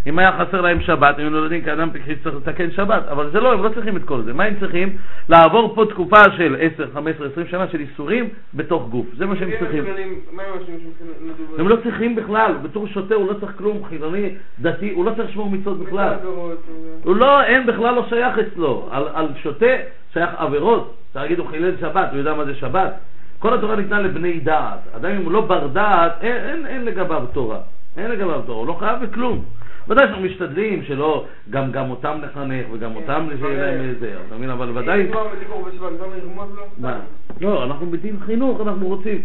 [0.07, 3.53] אם היה חסר להם שבת, הם נולדים כאדם פיקחי שצריך לתקן שבת, אבל זה לא,
[3.53, 4.33] הם לא צריכים את כל זה.
[4.33, 4.97] מה הם צריכים?
[5.29, 9.05] לעבור פה תקופה של 10, 15, 20 שנה של איסורים בתוך גוף.
[9.17, 9.83] זה מה שהם צריכים.
[11.57, 15.29] הם לא צריכים בכלל, בתור שוטה הוא לא צריך כלום, חילוני, דתי, הוא לא צריך
[15.29, 16.15] לשמור מצוות בכלל.
[17.03, 18.87] הוא לא, אין בכלל לא שייך אצלו.
[18.91, 19.75] על, על שוטה
[20.13, 20.93] שייך עבירות.
[21.09, 22.93] אפשר להגיד הוא חילל שבת, הוא יודע מה זה שבת.
[23.39, 24.79] כל התורה ניתנה לבני דעת.
[24.93, 27.59] עדיין אם הוא לא בר דעת, אין, אין, אין לגביו תורה.
[27.97, 29.43] אין לגביו תורה, הוא לא חייב בכלום.
[29.87, 34.49] ודאי שאנחנו משתדלים שלא גם, גם אותם לחנך וגם אותם שיהיה להם איזה, אתה מבין?
[34.49, 35.07] אבל ודאי...
[36.77, 36.99] מה?
[37.41, 39.21] לא, אנחנו בדין חינוך, אנחנו רוצים,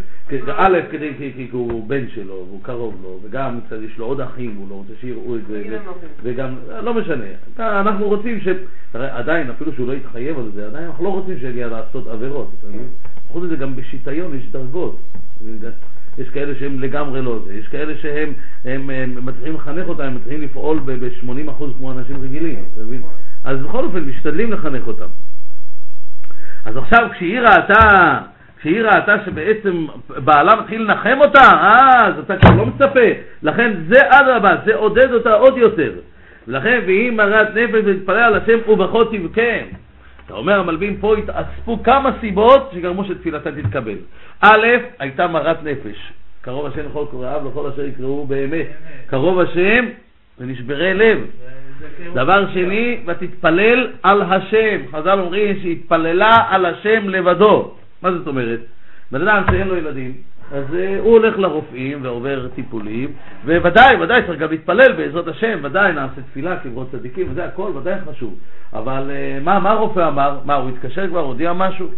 [0.57, 4.67] א', כדי כי הוא בן שלו והוא קרוב לו, וגם יש לו עוד אחים, הוא
[4.71, 5.79] לא רוצה שיראו את זה,
[6.23, 7.25] וגם, לא משנה,
[7.59, 8.49] אנחנו רוצים ש...
[8.95, 12.69] עדיין, אפילו שהוא לא יתחייב על זה, עדיין אנחנו לא רוצים שיגיע לעשות עבירות, אתה
[12.69, 12.89] מבין?
[13.29, 14.99] חוץ מזה גם בשיטיון יש דרגות.
[16.19, 18.33] יש כאלה שהם לגמרי לא זה, יש כאלה שהם
[18.65, 23.03] הם, הם מתחילים לחנך אותם, הם מתחילים לפעול ב-80% כמו אנשים רגילים, אתה מבין?
[23.45, 25.09] אז בכל אופן משתדלים לחנך אותם.
[26.65, 28.19] אז עכשיו כשהיא ראתה,
[28.59, 33.09] כשהיא ראתה שבעצם בעלה מתחיל לנחם אותה, אה, אז אתה כבר לא מצפה,
[33.43, 35.93] לכן זה אדרבה, זה עודד אותה עוד יותר.
[36.49, 39.86] ולכן, והיא מרת נפש ותתפלל על השם ובכל תבכה.
[40.27, 43.97] אתה אומר, המלווים פה התאספו כמה סיבות שגרמו שתפילתה תתקבל.
[44.41, 44.67] א',
[44.99, 46.13] הייתה מרת נפש.
[46.41, 48.67] קרוב השם לכל קוראיו לכל אשר יקראו באמת.
[49.07, 49.85] קרוב השם
[50.39, 51.19] ונשברי לב.
[52.15, 54.81] דבר שני, ותתפלל על השם.
[54.93, 57.75] חז"ל אומרים שהתפללה על השם לבדו.
[58.03, 58.61] מה זאת אומרת?
[59.13, 60.15] בן אדם שאין לו ילדים,
[60.53, 63.13] אז uh, הוא הולך לרופאים ועובר טיפולים,
[63.45, 67.95] וודאי, ודאי צריך גם להתפלל בעזרת השם, ודאי נעשה תפילה כברות צדיקים, וזה הכל ודאי
[68.11, 68.35] חשוב.
[68.73, 70.39] אבל uh, מה, מה הרופא אמר?
[70.45, 71.89] מה, הוא התקשר כבר, הודיע משהו?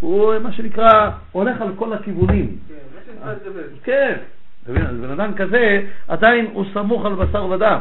[0.00, 2.56] הוא מה שנקרא, הולך על כל הכיוונים.
[3.84, 4.16] כן,
[4.62, 4.86] אתה מבין?
[4.86, 7.80] אז בן אדם כזה, עדיין הוא סמוך על בשר ודם.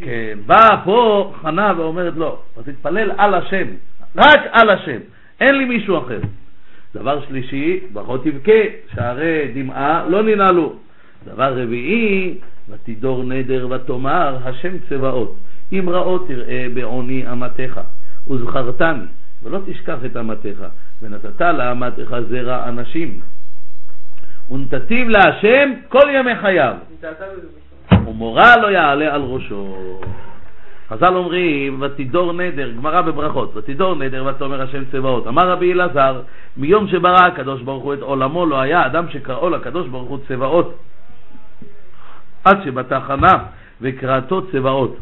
[0.00, 3.66] כן, באה פה חנה ואומרת לו, אז תתפלל על השם,
[4.16, 4.98] רק על השם,
[5.40, 6.20] אין לי מישהו אחר.
[6.94, 8.60] דבר שלישי, ברכות תבכה,
[8.94, 10.72] שערי דמעה לא ננעלו.
[11.24, 15.36] דבר רביעי, ותדור נדר ותאמר, השם צבאות,
[15.72, 17.80] אם רעות תראה בעוני אמתך,
[18.30, 19.04] וזכרתני,
[19.42, 20.64] ולא תשכח את אמתך,
[21.02, 23.20] ונתת לאמתך זרע אנשים.
[24.50, 26.74] ונתתיו להשם כל ימי חייו,
[28.06, 29.76] ומורא לא יעלה על ראשו.
[30.92, 35.26] חז"ל אומרים, ותידור נדר, גמרא בברכות, ותידור נדר ותאמר השם צבאות.
[35.26, 36.20] אמר רבי אלעזר,
[36.56, 40.78] מיום שברא הקדוש ברוך הוא את עולמו לא היה אדם שקראו לקדוש ברוך הוא צבאות.
[42.44, 43.32] עד שבתחנה
[43.80, 44.96] וקראתו צבאות.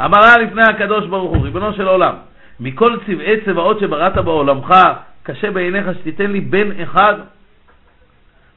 [0.00, 2.14] אמרה לפני הקדוש ברוך הוא, ריבונו של עולם,
[2.60, 4.74] מכל צבעי צבאות שבראת בעולמך,
[5.22, 7.14] קשה בעיניך שתיתן לי בן אחד?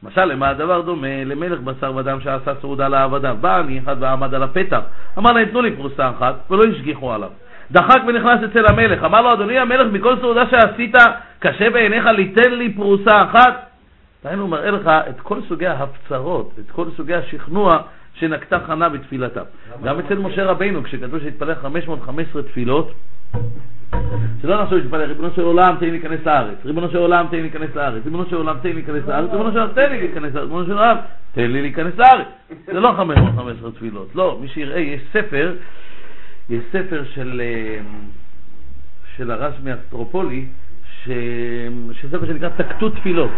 [0.03, 1.23] משל למה הדבר דומה?
[1.25, 3.37] למלך בשר ודם שעשה סעודה לעבדיו.
[3.41, 4.79] בא אני אחד ועמד על הפתח.
[5.17, 7.29] אמר להם, תנו לי פרוסה אחת, ולא השגיחו עליו.
[7.71, 9.03] דחק ונכנס אצל המלך.
[9.03, 10.95] אמר לו, אדוני המלך, מכל סעודה שעשית,
[11.39, 13.69] קשה בעיניך ליתן לי פרוסה אחת?
[14.23, 17.77] דהיינו, הוא מראה לך את כל סוגי ההפצרות, את כל סוגי השכנוע
[18.13, 19.41] שנקטה חנה בתפילתה.
[19.83, 22.91] גם אצל משה רבינו, כשכתוב שהתפלל 515 תפילות,
[24.41, 27.41] שלא נחשוב להתפלל, ריבונו של עולם תן לי להיכנס לארץ, ריבונו של עולם תן לי
[27.41, 30.33] להיכנס לארץ, ריבונו של עולם תן לי להיכנס לארץ, ריבונו של עולם תן לי להיכנס
[30.33, 30.97] לארץ, ריבונו של עולם
[31.33, 32.27] תן לי להיכנס לארץ.
[32.65, 35.55] זה לא 515 תפילות, לא, מי שיראה, יש ספר,
[36.49, 37.79] יש ספר של, אה,
[39.17, 40.45] של הרשמי אסטרופולי,
[42.11, 43.31] ספר שנקרא תקתו תפילות.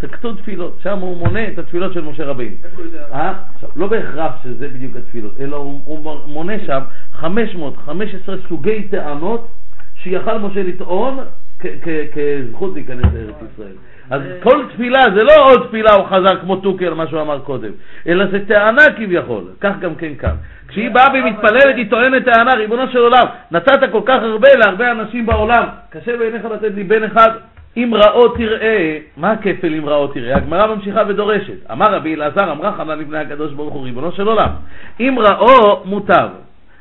[0.00, 2.56] תקתו תפילות, שם הוא מונה את התפילות של משה רבינו.
[3.12, 3.32] אה?
[3.54, 6.80] עכשיו, לא בהכרח שזה בדיוק התפילות, אלא הוא, הוא מונה שם
[7.12, 9.48] 515 סוגי טענות
[10.02, 11.18] שיכל משה לטעון
[12.12, 13.76] כזכות להיכנס לארץ ישראל.
[14.10, 17.70] אז כל תפילה זה לא עוד תפילה הוא חזר כמו טוקר, מה שהוא אמר קודם,
[18.06, 20.34] אלא זה טענה כביכול, כך גם כן כאן.
[20.68, 25.26] כשהיא באה ומתפללת, היא טוענת טענה, ריבונו של עולם, נתת כל כך הרבה להרבה אנשים
[25.26, 27.30] בעולם, קשה בעיניך לתת לי בן אחד,
[27.76, 30.36] אם ראו תראה, מה הכפל אם ראו תראה?
[30.36, 31.70] הגמרא ממשיכה ודורשת.
[31.72, 34.50] אמר רבי אלעזר, אמרה חנה לפני הקדוש ברוך הוא, ריבונו של עולם,
[35.00, 36.28] אם ראו מוטב,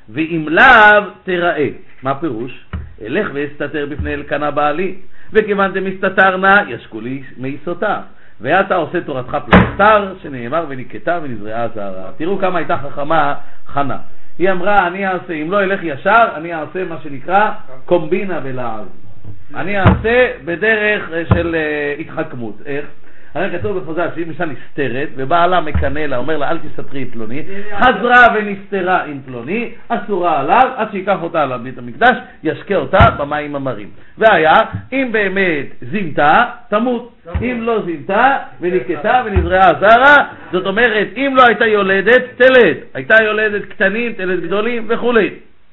[0.10, 1.68] ואם לאו תראה.
[2.04, 2.66] מה פירוש?
[3.06, 4.96] אלך ואסתתר בפני אלקנה בעלי,
[5.34, 8.00] וכיוון דמסתתר נא, ישקו לי מעיסותה.
[8.42, 12.12] ואתה עושה תורתך פלסתר, שנאמר ונקטה ונזרעה זרה.
[12.18, 13.34] תראו כמה הייתה חכמה
[13.68, 13.98] חנה.
[14.40, 17.52] היא אמרה, אני אעשה, אם לא אלך ישר, אני אעשה מה שנקרא
[17.86, 19.09] קומבינה בלעז.
[19.56, 22.62] אני אעשה בדרך של אה, התחכמות.
[22.66, 22.86] איך?
[23.34, 27.44] הרי כתוב בחוזר שאם אישה נסתרת ובעלה מקנא לה, אומר לה אל תסתתרי עם פלוני,
[27.80, 33.90] חזרה ונסתרה עם פלוני, אסורה עליו עד שייקח אותה לבית המקדש, ישקה אותה במים המרים.
[34.18, 34.54] והיה,
[34.94, 37.16] אם באמת זינתה, תמות.
[37.42, 40.16] אם לא זינתה ונקטה ונזרעה זרה,
[40.52, 42.78] זאת אומרת, אם לא הייתה יולדת, תלד.
[42.94, 45.30] הייתה יולדת קטנים, תלד גדולים וכולי.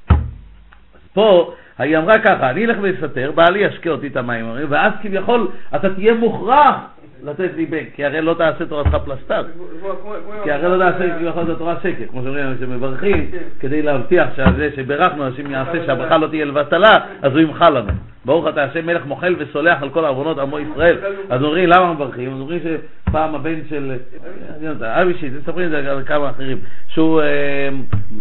[0.09, 5.47] אז פה היא אמרה ככה, אני אלך ואסתר, בעלי ישקה אותי את המים, ואז כביכול
[5.75, 6.75] אתה תהיה מוכרח
[7.23, 9.43] לתת לי בן, כי הרי לא תעשה תורתך פלסטר.
[10.43, 15.25] כי הרי לא תעשה כביכול את התורה שקר, כמו שאומרים, שמברכים, כדי להבטיח שזה שברכנו,
[15.25, 17.91] השם יעשה שהברכה לא תהיה לבטלה, אז הוא ימחל לנו.
[18.25, 20.97] ברוך אתה השם מלך מוחל וסולח על כל עוונות עמו ישראל.
[21.29, 22.33] אז אומרים, למה מברכים?
[22.33, 23.91] אז אומרים שפעם הבן של,
[24.83, 27.21] אבי שיט, מספרים את זה על כמה אחרים, שהוא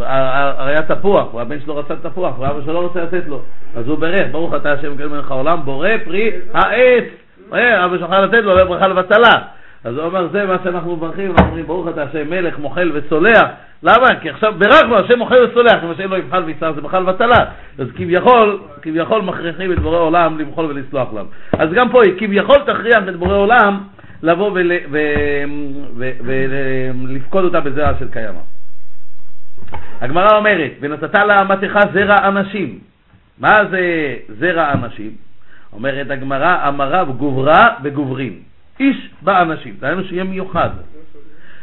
[0.00, 3.42] הרי היה תפוח, הבן שלו רצה תפוח, ואבא שלו לא רוצה לתת לו.
[3.76, 7.25] אז הוא ברך, ברוך אתה השם מלך העולם, בורא פרי העץ.
[7.54, 9.42] אה, אבא שלך לתת לו, ברכה לבטלה.
[9.84, 13.44] אז הוא אומר, זה מה שאנחנו מברכים, אנחנו אומרים, ברוך אתה השם מלך, מוחל וסולח.
[13.82, 14.20] למה?
[14.20, 17.44] כי עכשיו ברכנו, השם מוחל וסולח, אם השם לא יבחל ויצטרך זה בכלל בטלה.
[17.78, 21.28] אז כביכול, כביכול מכריחים את בורא עולם למחול ולסלוח לנו.
[21.52, 23.80] אז גם פה, כביכול תכריח את בורא עולם
[24.22, 24.50] לבוא
[27.04, 28.40] ולפקוד אותה בזרע של קיימא.
[30.00, 32.78] הגמרא אומרת, ונתת לאמתך זרע אנשים.
[33.38, 35.25] מה זה זרע אנשים?
[35.72, 38.40] אומרת הגמרא, אמריו גוברה וגוברים.
[38.80, 40.70] איש באנשים, דהיינו שיהיה מיוחד.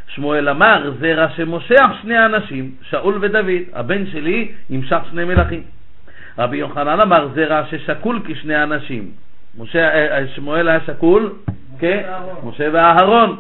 [0.07, 5.63] שמואל אמר, זרע שמושך שני אנשים, שאול ודוד, הבן שלי ימשך שני מלכים.
[6.37, 9.11] רבי יוחנן אמר, זרע ששקול כשני אנשים.
[9.57, 11.33] משה, אה, אה, שמואל היה שקול
[11.79, 13.37] כמשה ואהרון.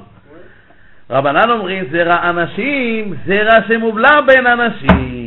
[1.09, 5.22] רבנן אומרים, זרע אנשים, זרע שמובלע בין אנשים.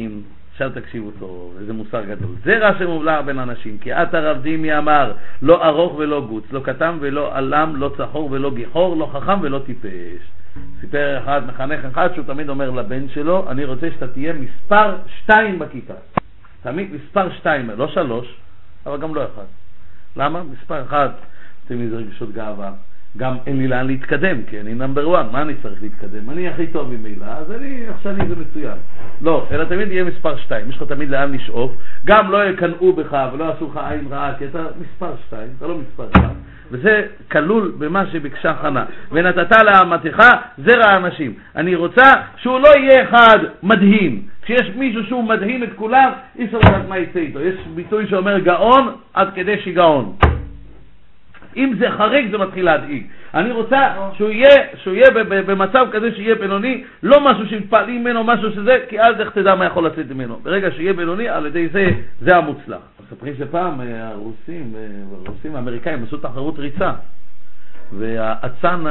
[0.57, 2.31] עכשיו תקשיבו טוב, איזה מוסר גדול.
[2.45, 6.97] זרע שמובלע בין אנשים, כי את הרב דימי אמר, לא ארוך ולא גוץ, לא קטן
[7.01, 10.23] ולא עלם, לא צחור ולא גיחור, לא חכם ולא טיפש.
[10.81, 15.59] סיפר אחד, מחנך אחד, שהוא תמיד אומר לבן שלו, אני רוצה שאתה תהיה מספר שתיים
[15.59, 15.95] בכיתה.
[16.62, 18.37] תמיד מספר שתיים, לא שלוש,
[18.87, 19.47] אבל גם לא אחד.
[20.16, 20.42] למה?
[20.42, 21.09] מספר אחד,
[21.66, 22.73] אתם איזה רגשות גאווה.
[23.16, 26.31] גם אין לי לאן להתקדם, כי אני נאמבר וואן, מה אני צריך להתקדם?
[26.31, 28.79] אני הכי טוב ממילא, אז אני עכשיו זה מצוין.
[29.22, 31.72] לא, אלא תמיד יהיה מספר שתיים, יש לך תמיד לאן לשאוף,
[32.05, 35.79] גם לא יקנאו בך ולא יעשו לך עין רעה, כי אתה מספר שתיים, אתה לא
[35.79, 36.35] מספר אחד,
[36.70, 37.02] וזה
[37.33, 38.85] כלול במה שביקשה חנה.
[39.12, 40.22] ונתת לאמתך
[40.59, 41.35] זרע אנשים.
[41.57, 44.22] אני רוצה שהוא לא יהיה אחד מדהים.
[44.42, 47.40] כשיש מישהו שהוא מדהים את כולם, אי אפשר לדעת מה יצא איתו.
[47.40, 50.16] יש ביטוי שאומר גאון עד כדי שיגעון.
[51.57, 53.07] אם זה חריג זה מתחיל להדאיג.
[53.35, 53.79] אני רוצה
[54.12, 55.11] שהוא יהיה, שהוא יהיה
[55.47, 59.64] במצב כזה שיהיה בינוני, לא משהו שמתפעלים ממנו, משהו שזה, כי אז איך תדע מה
[59.64, 60.38] יכול לצאת ממנו.
[60.42, 61.87] ברגע שיהיה בינוני, על ידי זה,
[62.21, 62.79] זה המוצלח.
[63.05, 64.87] מספרים שפעם אה, הרוסים, אה,
[65.27, 66.92] הרוסים האמריקאים עשו תחרות ריצה.
[67.99, 68.85] והאצן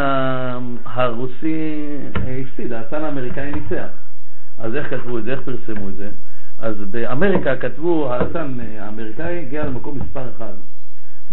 [0.85, 3.87] הרוסי הפסיד, האצן האמריקאי ניצח.
[4.59, 5.31] אז איך כתבו את זה?
[5.31, 6.09] איך פרסמו את זה?
[6.59, 10.53] אז באמריקה כתבו, האצן האמריקאי הגיע למקום מספר אחד.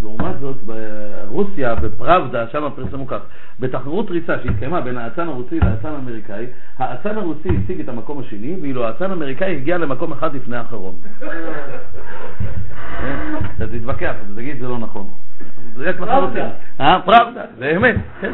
[0.03, 3.21] לעומת זאת, ברוסיה, בפראבדה, שם פרסמו כך,
[3.61, 6.47] בתחרות ריצה שהתקיימה בין האצן הרוסי לאצן האמריקאי,
[6.79, 10.95] האצן הרוסי השיג את המקום השני, ואילו האצן האמריקאי הגיע למקום אחד לפני האחרון.
[13.57, 15.07] אתה תתווכח, תגיד זה לא נכון.
[15.77, 16.47] לחלוטין.
[16.81, 17.97] אה, פראבדה, זה אמת.
[18.21, 18.33] כן.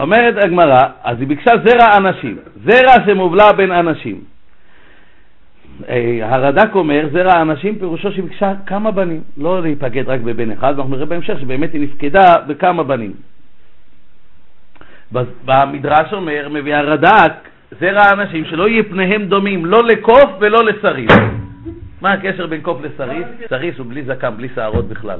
[0.00, 4.20] אומרת הגמרא, אז היא ביקשה זרע אנשים, זרע שמובלע בין אנשים.
[5.88, 10.74] אה, הרד"ק אומר, זרע אנשים פירושו שהיא ביקשה כמה בנים, לא להיפקד רק בבן אחד,
[10.76, 13.12] ואנחנו נראה בהמשך שבאמת היא נפקדה בכמה בנים.
[15.44, 17.32] במדרש אומר, מביא הרד"ק,
[17.80, 21.10] זרע אנשים שלא יהיה פניהם דומים, לא לקוף ולא לשריף.
[22.00, 23.26] מה הקשר בין קוף לשריף?
[23.50, 25.18] שריף הוא בלי זקן, בלי שערות בכלל.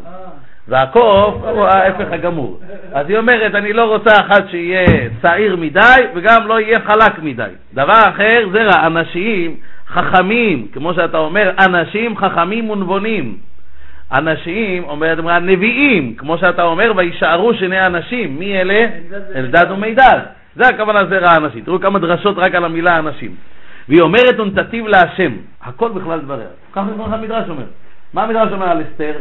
[0.68, 2.60] והקוף הוא ההפך הגמור.
[2.92, 4.86] אז היא אומרת, אני לא רוצה אחת שיהיה
[5.22, 7.50] שעיר מדי וגם לא יהיה חלק מדי.
[7.74, 9.56] דבר אחר, זרע אנשים
[9.88, 13.36] חכמים, כמו שאתה אומר, אנשים חכמים ונבונים.
[14.12, 18.38] אנשים, אומרת אמרה, נביאים, כמו שאתה אומר, ויישארו שני אנשים.
[18.38, 18.86] מי אלה?
[19.34, 20.20] אלדד ומידד.
[20.56, 21.64] זה הכוונה זרע אנשים.
[21.64, 23.34] תראו כמה דרשות רק על המילה אנשים.
[23.88, 25.32] והיא אומרת ונתתיו להשם.
[25.62, 26.46] הכל בכלל דבריה.
[26.72, 27.64] ככה המדרש אומר.
[28.14, 29.12] מה המדרש אומר על אסתר?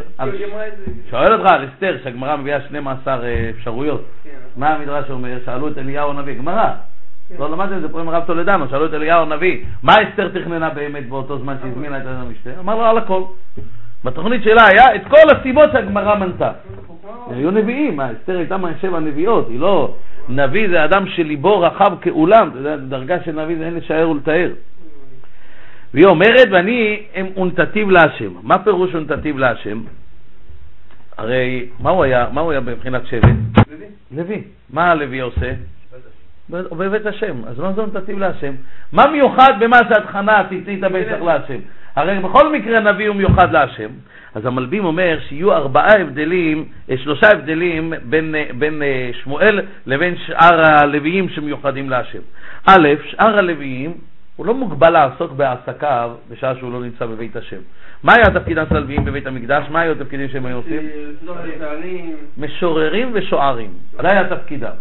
[1.10, 4.04] שואל אותך על אסתר, שהגמרא מביאה 12 אה, אפשרויות.
[4.24, 4.30] כן.
[4.56, 5.38] מה המדרש אומר?
[5.44, 6.38] שאלו את אליהו הנביא.
[6.38, 6.70] גמרא.
[7.28, 7.34] כן.
[7.38, 10.70] לא למדתם את זה פה עם הרב טולדנו, שאלו את אליהו הנביא, מה אסתר תכננה
[10.70, 12.50] באמת באותו זמן שהזמינה את אדם המשתה?
[12.60, 13.22] אמר לו על הכל.
[14.04, 16.52] בתוכנית שלה היה את כל הסיבות שהגמרא מנתה.
[17.30, 19.94] היו נביאים, מה, אסתר הייתה מהשבע נביאות, היא לא...
[20.28, 24.50] נביא זה אדם שליבו רחב כאולם, אתה יודע, דרגה של נביא זה אין לשער ולתאר.
[25.94, 27.02] והיא אומרת, ואני
[27.36, 28.32] אונתתיו להשם.
[28.42, 29.80] מה פירוש אונתתיו להשם?
[31.18, 33.28] הרי מה הוא היה, מה הוא היה מבחינת שבט?
[33.70, 33.86] לוי.
[34.10, 34.42] לוי.
[34.70, 35.52] מה הלוי עושה?
[36.50, 37.44] בבית השם.
[37.46, 38.54] אז מה זה אונתתיו להשם?
[38.92, 41.58] מה מיוחד במה שאת חנה תתני את הבן שלך להשם?
[41.96, 43.88] הרי בכל מקרה נביא הוא מיוחד להשם.
[44.34, 50.16] אז המלבים אומר שיהיו ארבעה הבדלים, אה, שלושה הבדלים בין, אה, בין אה, שמואל לבין
[50.26, 52.18] שאר הלוויים שמיוחדים להשם.
[52.66, 53.94] א', שאר הלוויים
[54.36, 57.56] הוא לא מוגבל לעסוק בעסקיו בשעה שהוא לא נמצא בבית השם.
[58.02, 59.64] מה היה תפקידם של הלוויים בבית המקדש?
[59.70, 60.88] מה היו התפקידים שהם היו עושים?
[62.38, 63.70] משוררים ושוערים.
[64.02, 64.74] זה היה תפקידם.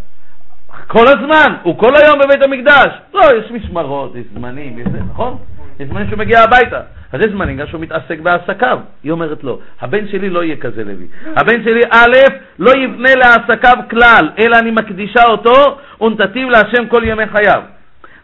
[0.87, 2.87] כל הזמן, הוא כל היום בבית המקדש.
[3.13, 5.37] לא, יש משמרות, יש זמנים, יש זה, נכון?
[5.79, 6.81] יש זמנים שהוא מגיע הביתה.
[7.11, 8.79] אז יש זמנים גם שהוא מתעסק בעסקיו.
[9.03, 11.07] היא אומרת לו, הבן שלי לא יהיה כזה לוי.
[11.35, 12.15] הבן שלי, א',
[12.59, 17.61] לא יבנה לעסקיו כלל, אלא אני מקדישה אותו ונתתיו להשם כל ימי חייו.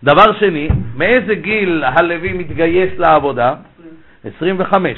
[0.04, 3.56] דבר שני, מאיזה גיל הלוי מתגייס לעבודה?
[4.38, 4.98] 25.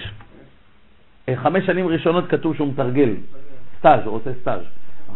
[1.36, 3.10] חמש שנים ראשונות כתוב שהוא מתרגל,
[3.80, 4.62] סטאז', הוא עושה סטאז'.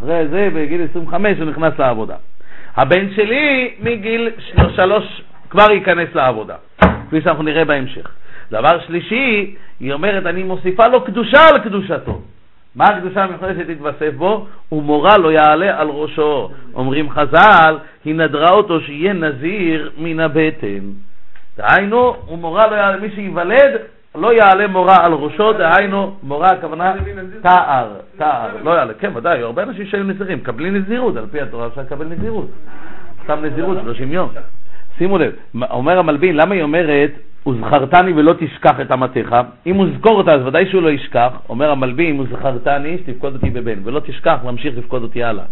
[0.00, 2.14] אחרי זה, בגיל 25 הוא נכנס לעבודה.
[2.76, 4.30] הבן שלי מגיל
[4.76, 6.54] שלוש כבר ייכנס לעבודה,
[7.06, 8.10] כפי שאנחנו נראה בהמשך.
[8.50, 12.20] דבר שלישי, היא אומרת, אני מוסיפה לו קדושה על קדושתו.
[12.74, 14.46] מה הקדושה המיוחדת שתתווסף בו?
[14.72, 16.50] ומורה לא יעלה על ראשו.
[16.74, 20.80] אומרים חז"ל, היא נדרה אותו שיהיה נזיר מן הבטן.
[21.56, 23.72] דהיינו, ומורה לא יעלה, מי שייוולד,
[24.14, 26.94] לא יעלה מורה על ראשו, דהיינו, מורה הכוונה
[27.42, 28.94] תער, תער, לא יעלה.
[28.94, 32.50] כן, ודאי, הרבה אנשים שהיו נזירים, מקבלים נזירות, על פי התורה אפשר לקבל נזירות.
[33.24, 34.28] סתם נזירות, 30 יום.
[34.98, 35.32] שימו לב,
[35.70, 37.10] אומר המלבין, למה היא אומרת
[37.46, 39.36] וזכרתני ולא תשכח את אמתך.
[39.66, 41.28] אם הוא זכור אותה, אז ודאי שהוא לא ישכח.
[41.48, 45.44] אומר המלבים, וזכרתני, שתפקוד אותי בבן, ולא תשכח, להמשיך לפקוד אותי הלאה.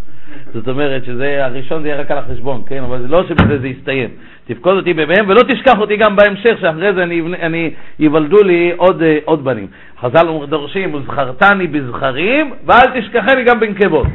[0.53, 2.83] זאת אומרת שזה, הראשון זה יהיה רק על החשבון, כן?
[2.83, 4.09] אבל זה לא שבזה זה יסתיים.
[4.47, 9.03] תפקוד אותי בבן, ולא תשכח אותי גם בהמשך, שאחרי זה אני, אני ייוולדו לי עוד,
[9.03, 9.67] אה, עוד בנים.
[10.01, 14.07] חז"ל דורשים, וזכרתני בזכרים, ואל תשכחני גם בנקבות.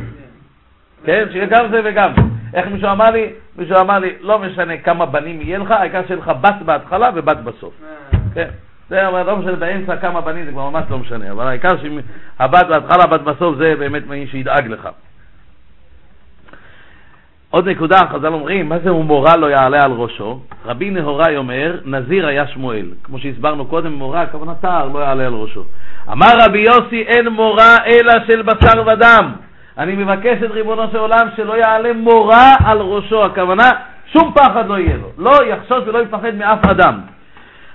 [1.04, 1.24] כן?
[1.32, 2.43] שיהיה גם זה וגם זה.
[2.54, 3.32] איך מישהו אמר לי?
[3.56, 7.36] מישהו אמר לי, לא משנה כמה בנים יהיה לך, העיקר שיהיה לך בת בהתחלה ובת
[7.36, 7.74] בסוף.
[8.34, 8.48] כן.
[8.88, 12.66] זה אומר, לא משנה באמצע כמה בנים, זה כבר ממש לא משנה, אבל העיקר שהבת
[12.66, 14.88] בהתחלה, בת בסוף, זה באמת מי שידאג לך.
[17.50, 20.40] עוד נקודה, חז"ל אומרים, מה זה ומורה לא יעלה על ראשו?
[20.64, 22.86] רבי נהוראי אומר, נזיר היה שמואל.
[23.02, 25.64] כמו שהסברנו קודם, מורה, הכוונה תער, לא יעלה על ראשו.
[26.12, 29.32] אמר רבי יוסי, אין מורה אלא של בשר ודם.
[29.78, 33.70] אני מבקש את ריבונו של עולם שלא יעלה מורא על ראשו, הכוונה
[34.12, 37.00] שום פחד לא יהיה לו, לא יחשוש ולא יפחד מאף אדם.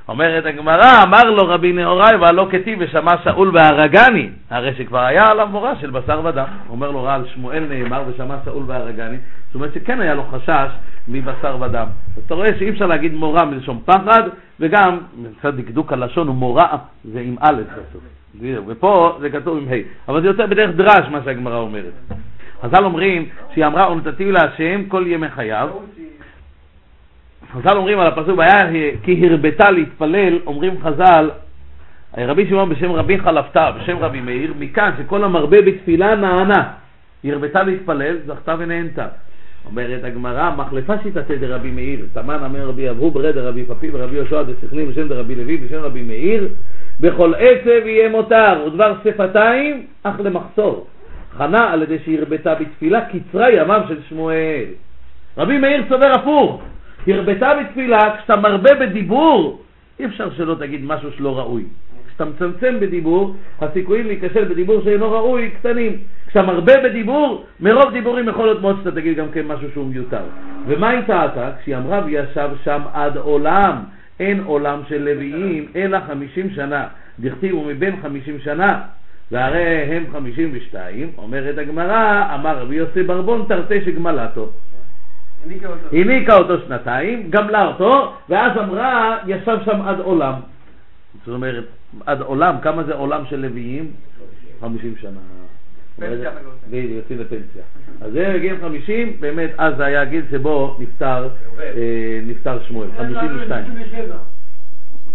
[0.08, 5.48] אומרת הגמרא, אמר לו רבי נהוראי והלא כתיב ושמע שאול והרגני, הרי שכבר היה עליו
[5.48, 6.46] מורה של בשר ודם.
[6.70, 10.70] אומר לו רעל שמואל נאמר ושמע שאול והרגני, זאת אומרת שכן היה לו חשש
[11.08, 11.88] מבשר ודם.
[12.18, 14.24] אז אתה רואה שאי אפשר להגיד מורה מלשון פחד,
[14.60, 18.19] וגם מצד דקדוק הלשון הוא מורה, זה עם א' בסוף.
[18.68, 21.94] ופה זה כתוב עם ה', אבל זה יותר בדרך דרש מה שהגמרא אומרת.
[22.62, 25.70] חז"ל אומרים שהיא אמרה ונתתי להשם כל ימי חייו,
[27.54, 28.58] חז"ל אומרים על הפסוק, והיה
[29.04, 31.30] כי הרבתה להתפלל, אומרים חז"ל,
[32.18, 36.72] רבי שמעון בשם רבי חלפתא, בשם רבי מאיר, מכאן שכל המרבה בתפילה נענה.
[37.24, 39.08] הרבתה להתפלל, זכתה ונהנתה.
[39.66, 44.44] אומרת הגמרא, מחלפה שיטתי דרבי מאיר, תמן אמר רבי אבהו ברד דרבי פפי ורבי יהושע
[44.44, 46.48] דשכלים בשם דרבי לוי בשם רבי מאיר,
[47.00, 50.88] בכל עצב יהיה מותר, ודבר שפתיים, אך למחסור.
[51.38, 54.66] חנה על ידי שהרבתה בתפילה, קצרה ימיו של שמואל.
[55.38, 56.62] רבי מאיר סובר הפוך,
[57.08, 59.62] הרבתה בתפילה, כשאתה מרבה בדיבור,
[60.00, 61.64] אי אפשר שלא תגיד משהו שלא ראוי.
[62.08, 65.98] כשאתה מצמצם בדיבור, הסיכויים להיכשל בדיבור שאינו ראוי קטנים.
[66.28, 70.22] כשאתה מרבה בדיבור, מרוב דיבורים יכול להיות מאוד שאתה תגיד גם כן משהו שהוא מיותר.
[70.68, 71.52] ומה היא טעתה?
[71.62, 73.76] כשהיא אמרה וישב שם עד עולם,
[74.20, 76.88] אין עולם של לוויים, אלא חמישים שנה.
[77.20, 78.82] דכתיבו מבין חמישים שנה,
[79.32, 84.50] והרי הם חמישים ושתיים, אומרת הגמרא, אמר רבי יוסי ברבון תרתי שגמלתו.
[85.92, 90.34] הניקה אותו שנתיים, גמלה אותו, ואז אמרה, ישב שם עד עולם.
[91.26, 91.64] זאת אומרת,
[92.06, 93.92] עד עולם, כמה זה עולם של לוויים?
[94.62, 95.20] 50 שנה.
[95.96, 96.32] פנסיה
[96.68, 97.64] בדיוק, יוצאים לפנסיה.
[98.02, 101.30] אז זה גיל 50, באמת, אז זה היה הגיל שבו נפטר,
[101.60, 103.66] אה, נפטר שמואל, 52.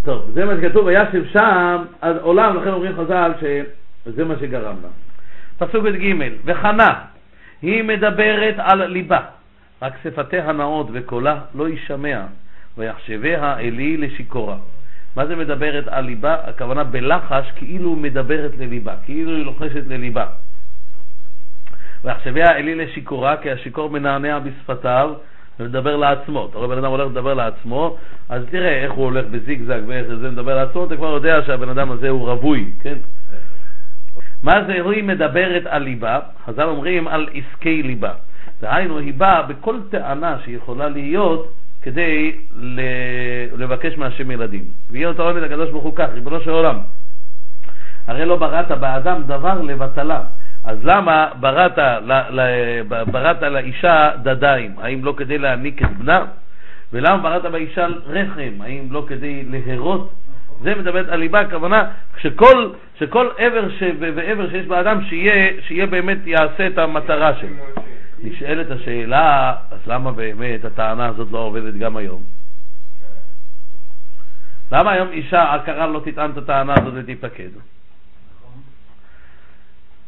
[0.04, 4.88] טוב, זה מה שכתוב, וישב שם עד עולם, לכן אומרים חז"ל שזה מה שגרם לה.
[5.58, 6.12] פסוק ב' ג'
[6.44, 6.94] וחנה,
[7.62, 9.20] היא מדברת על ליבה.
[9.82, 12.22] רק שפתיה נאות וקולה לא יישמע,
[12.78, 14.56] ויחשביה אלי לשיכורה.
[15.16, 16.36] מה זה מדברת על ליבה?
[16.44, 20.26] הכוונה בלחש כאילו מדברת לליבה, כאילו היא לוחשת לליבה.
[22.04, 25.14] ויחשביה אלי לשיכורה, כי השיכור מנענע בשפתיו
[25.60, 26.46] ומדבר לעצמו.
[26.50, 27.96] אתה רואה בן אדם הולך לדבר לעצמו,
[28.28, 31.90] אז תראה איך הוא הולך בזיגזג ואיך זה מדבר לעצמו, אתה כבר יודע שהבן אדם
[31.90, 32.94] הזה הוא רווי, כן?
[34.42, 36.20] מה זה היא מדברת על ליבה?
[36.46, 38.12] חז"ל אומרים על עסקי ליבה.
[38.60, 42.32] דהיינו, היא באה בכל טענה שיכולה להיות כדי
[43.56, 44.64] לבקש מהשם ילדים.
[44.90, 46.78] ויהיה אותו עומד הקדוש ברוך הוא כך, ריבונו של עולם,
[48.06, 50.22] הרי לא בראת באדם דבר לבטלה.
[50.64, 51.78] אז למה בראת,
[53.06, 54.74] בראת לאישה דדיים?
[54.78, 56.24] האם לא כדי להעניק את בנה?
[56.92, 58.52] ולמה בראת באישה רחם?
[58.60, 60.12] האם לא כדי להרות?
[60.62, 61.90] זה מדברת על ליבה, הכוונה
[62.20, 67.56] שכל, שכל עבר ש, ועבר שיש באדם, שיהיה, שיהיה באמת יעשה את המטרה שלו.
[68.22, 72.22] נשאלת השאלה, אז למה באמת הטענה הזאת לא עובדת גם היום?
[74.72, 77.73] למה היום אישה עקרה לא תטען את הטענה הזאת ותתפקד?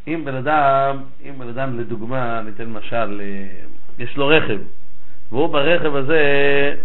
[0.09, 0.97] אם בן אדם,
[1.29, 3.47] אם בן אדם לדוגמה, ניתן משל, אה,
[3.99, 4.59] יש לו רכב,
[5.33, 6.21] והוא ברכב הזה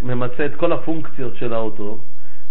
[0.02, 1.98] ממצה את כל הפונקציות של האוטו,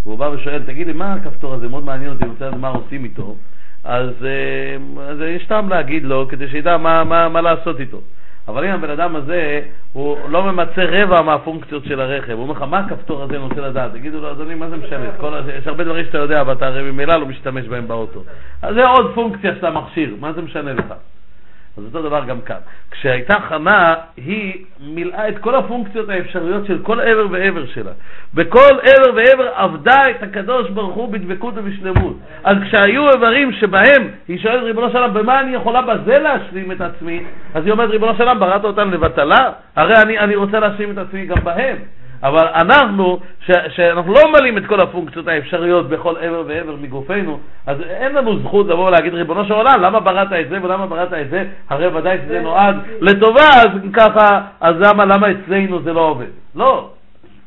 [0.02, 1.68] והוא בא ושואל, תגיד לי, מה הכפתור הזה?
[1.68, 3.36] מאוד מעניין אותי, אני רוצה לדעת מה עושים איתו.
[3.84, 8.00] אז, אה, אז יש טעם להגיד לו, כדי שידע מה, מה, מה לעשות איתו.
[8.50, 9.60] אבל אם הבן אדם הזה,
[9.92, 13.60] הוא לא ממצה רבע מהפונקציות של הרכב, הוא אומר לך, מה הכפתור הזה אני רוצה
[13.60, 13.92] לדעת?
[13.92, 15.04] תגידו לו, אדוני, מה זה משנה?
[15.58, 18.22] יש הרבה דברים שאתה יודע, ואתה הרי ממילא לא משתמש בהם באוטו.
[18.62, 20.94] אז זה עוד פונקציה שאתה מכשיר, מה זה משנה לך?
[21.78, 22.56] אז אותו דבר גם כאן.
[22.90, 27.90] כשהייתה חנה, היא מילאה את כל הפונקציות האפשריות של כל עבר ועבר שלה.
[28.34, 32.16] בכל עבר ועבר עבדה את הקדוש ברוך הוא בדבקות ובשלמות.
[32.44, 36.80] אז כשהיו איברים שבהם היא שואלת ריבונו של עולם, במה אני יכולה בזה להשלים את
[36.80, 37.24] עצמי?
[37.54, 39.52] אז היא אומרת, ריבונו של עולם, בראת אותם לבטלה?
[39.76, 41.76] הרי אני, אני רוצה להשלים את עצמי גם בהם.
[42.22, 47.80] אבל אנחנו, ש, שאנחנו לא ממלאים את כל הפונקציות האפשריות בכל עבר ועבר מגופנו, אז
[47.80, 51.30] אין לנו זכות לבוא ולהגיד, ריבונו של עולם, למה בראת את זה ולמה בראת את
[51.30, 51.44] זה?
[51.68, 56.30] הרי ודאי שזה נועד לטובה, אז ככה, אז למה, למה אצלנו זה לא עובד?
[56.54, 56.90] לא.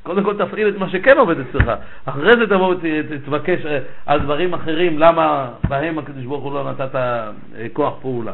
[0.04, 1.72] קודם כל תפעיל את מה שכן עובד אצלך,
[2.06, 2.76] אחרי זה תבוא
[3.10, 7.30] ותבקש אה, על דברים אחרים, למה בהם הקדוש ברוך הוא לא נתת אה,
[7.74, 8.32] כוח פעולה.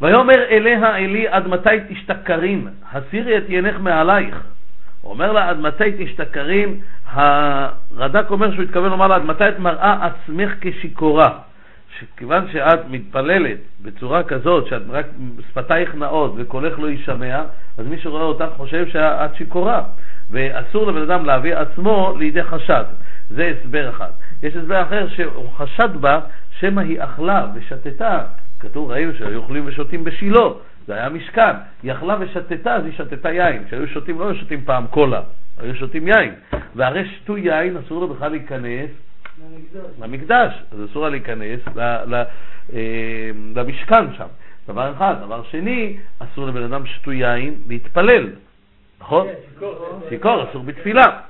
[0.00, 4.42] ויאמר אליה אלי עד מתי תשתכרין, הסירי את ינך מעלייך.
[5.00, 9.58] הוא אומר לה עד מתי תשתכרין, הרד"ק אומר שהוא התכוון לומר לה עד מתי את
[9.58, 11.38] מראה עצמך כשיכורה.
[11.98, 15.06] שכיוון שאת מתפללת בצורה כזאת, שאת רק
[15.48, 17.42] שפתייך נאות וקולך לא יישמע,
[17.78, 19.82] אז מי שרואה אותך חושב שאת שיכורה.
[20.30, 22.84] ואסור לבן אדם להביא עצמו לידי חשד.
[23.30, 24.10] זה הסבר אחד.
[24.42, 26.20] יש הסבר אחר שהוא חשד בה
[26.58, 28.20] שמא היא אכלה ושתתה
[28.60, 30.40] כתוב, ראינו שהיו אוכלים ושותים בשילה,
[30.86, 31.56] זה היה משכן.
[31.82, 33.64] היא אכלה ושתתה, אז היא שתתה יין.
[33.66, 35.22] כשהיו שותים, לא היו שותים פעם קולה,
[35.58, 36.34] היו שותים יין.
[36.74, 38.90] והרי שתו יין, אסור לו בכלל להיכנס
[40.00, 42.14] למקדש, אז אסור לה להיכנס ל, ל,
[42.72, 44.26] אה, למשכן שם.
[44.68, 45.14] דבר אחד.
[45.20, 48.30] דבר שני, אסור לבן אדם שתו יין להתפלל,
[49.00, 49.26] נכון?
[50.08, 51.20] שיכור, אסור בתפילה.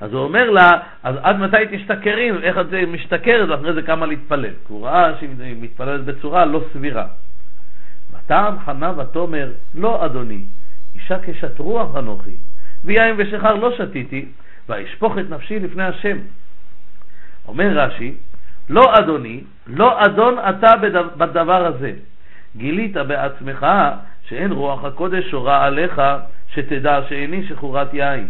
[0.00, 0.70] אז הוא אומר לה,
[1.02, 4.50] אז עד מתי תשתכרים, איך את משתכרת, ואחרי זה כמה להתפלל.
[4.66, 7.06] כי הוא ראה שהיא מתפללת בצורה לא סבירה.
[8.12, 10.40] וטעם חנה ותאמר, לא אדוני,
[10.94, 12.34] אישה כשת רוח אנוכי,
[12.84, 14.26] ויין ושחר לא שתיתי,
[14.68, 16.18] ואשפוך את נפשי לפני השם.
[17.48, 18.14] אומר רש"י,
[18.68, 20.72] לא אדוני, לא אדון אתה
[21.16, 21.92] בדבר הזה.
[22.56, 23.66] גילית בעצמך
[24.28, 26.02] שאין רוח הקודש שורה עליך,
[26.48, 28.26] שתדע שאיני שחורת יין,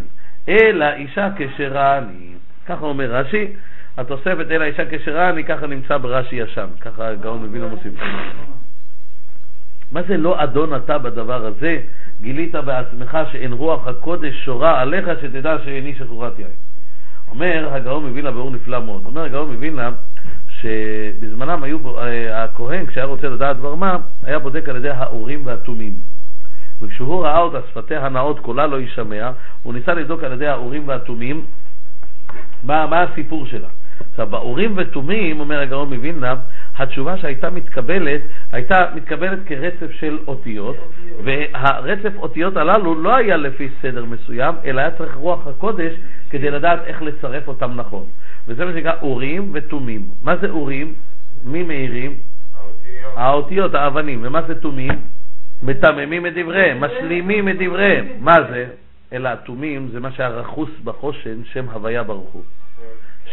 [0.49, 2.33] אלא אישה כשרה אני.
[2.65, 3.47] ככה אומר רש"י,
[3.97, 7.93] התוספת אלא אישה כשרה אני, ככה נמצא ברש"י ישן, ככה הגאון מבין המוסיף.
[9.91, 11.79] מה זה לא אדון אתה בדבר הזה?
[12.21, 16.49] גילית בעצמך שאין רוח הקודש שורה עליך, שתדע שאיני שחורת יין.
[17.31, 19.89] אומר הגאון מווילנה באור נפלא מאוד, אומר הגאון מווילנה
[20.49, 25.93] שבזמנם היו, אה, הכהן כשהיה רוצה לדעת דבר מה, היה בודק על ידי האורים והתומים.
[26.81, 29.31] וכשהוא ראה אותה שפתיה הנאות קולה לא יישמע,
[29.63, 31.45] הוא ניסה לבדוק על ידי האורים והתומים
[32.63, 33.67] מה, מה הסיפור שלה.
[34.11, 36.35] עכשיו, באורים ותומים, אומר הגאון מווילנה,
[36.77, 38.21] התשובה שהייתה מתקבלת,
[38.51, 40.75] הייתה מתקבלת כרצף של אותיות,
[41.23, 45.93] והרצף אותיות הללו לא היה לפי סדר מסוים, אלא היה צריך רוח הקודש
[46.29, 48.05] כדי לדעת איך לצרף אותם נכון.
[48.47, 50.09] וזה מה שנקרא אורים ותומים.
[50.23, 50.93] מה זה אורים?
[51.43, 52.13] מי מאירים?
[52.57, 53.13] האותיות.
[53.15, 54.19] האותיות, האבנים.
[54.23, 54.91] ומה זה תומים?
[55.63, 58.05] מטממים את דבריהם, משלימים את דבריהם.
[58.19, 58.65] מה זה?
[59.13, 62.43] אלא התומים זה מה שהיה רכוס בחושן, שם הוויה ברוך הוא.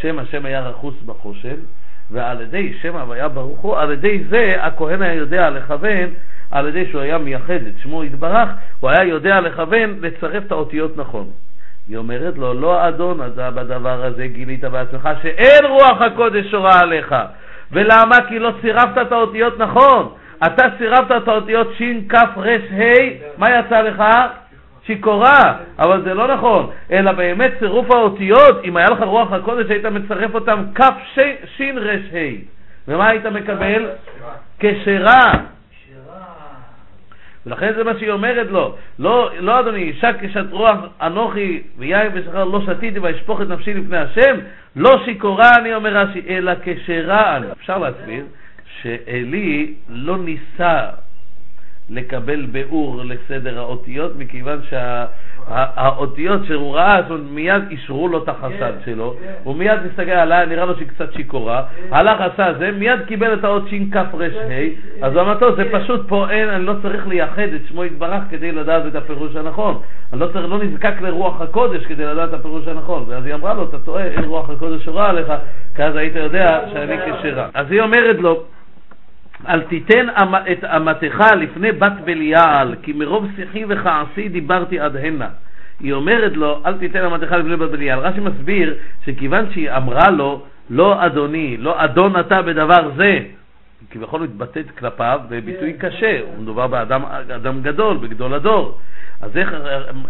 [0.00, 1.56] שם השם היה רכוס בחושן,
[2.10, 6.10] ועל ידי שם הוויה ברוך הוא, על ידי זה הכהן היה יודע לכוון,
[6.50, 8.48] על ידי שהוא היה מייחד את שמו יתברך,
[8.80, 11.30] הוא היה יודע לכוון לצרף את האותיות נכון.
[11.88, 17.14] היא אומרת לו, לא אדון אתה בדבר הזה גילית בעצמך שאין רוח הקודש שורה עליך.
[17.72, 18.16] ולמה?
[18.28, 20.08] כי לא צירפת את האותיות נכון.
[20.46, 24.04] אתה צירפת את האותיות ש', כ', ר', ה', מה יצא לך?
[24.86, 29.84] שיכורה, אבל זה לא נכון, אלא באמת צירוף האותיות, אם היה לך רוח הקודש היית
[29.84, 30.82] מצרף אותם כ',
[31.56, 32.16] ש', ר', ה',
[32.88, 33.86] ומה היית מקבל?
[34.58, 35.30] כשרה.
[37.46, 42.44] ולכן זה מה שהיא אומרת לו, לא, לא אדוני, אישה כשת רוח אנוכי ויין ושכר
[42.44, 44.36] לא שתיתי ואשפוך את נפשי לפני השם,
[44.76, 47.46] לא שיכורה אני אומר רש"י, אלא כשרה אני.
[47.52, 48.24] אפשר להסביר
[48.86, 50.90] שעלי לא ניסה
[51.90, 58.28] לקבל ביאור לסדר האותיות, מכיוון שהאותיות שה, שהוא ראה, זאת אומרת, מיד אישרו לו את
[58.28, 59.32] החשד כן, שלו, כן.
[59.44, 61.94] הוא מיד מסתכל עליה, נראה לו שהיא קצת שיכורה, כן.
[61.94, 66.08] הלך עשה זה, מיד קיבל את האות שכ"ר ה', אז הוא אמר, טוב, זה פשוט
[66.08, 69.80] פה אין, אני לא צריך לייחד את שמו יתברך כדי לדעת את הפירוש הנכון.
[70.12, 73.04] אני לא, צריך, לא נזקק לרוח הקודש כדי לדעת את הפירוש הנכון.
[73.08, 75.32] ואז היא אמרה לו, אתה טועה, אין רוח הקודש שורה עליך,
[75.76, 77.48] כי אז היית יודע שאני כשרה.
[77.54, 78.44] אז היא אומרת לו,
[79.48, 80.06] אל תיתן
[80.52, 85.28] את אמתך לפני בת בליעל, כי מרוב שיחי וכעסי דיברתי עד הנה.
[85.80, 87.98] היא אומרת לו, אל תיתן אמתך לפני בת בליעל.
[87.98, 88.74] רש"י מסביר
[89.04, 93.18] שכיוון שהיא אמרה לו, לא אדוני, לא אדון אתה בדבר זה,
[93.90, 95.88] כביכול מתבטאת כלפיו בביטוי כן.
[95.88, 98.78] קשה, הוא מדובר באדם גדול, בגדול הדור.
[99.20, 99.54] אז איך,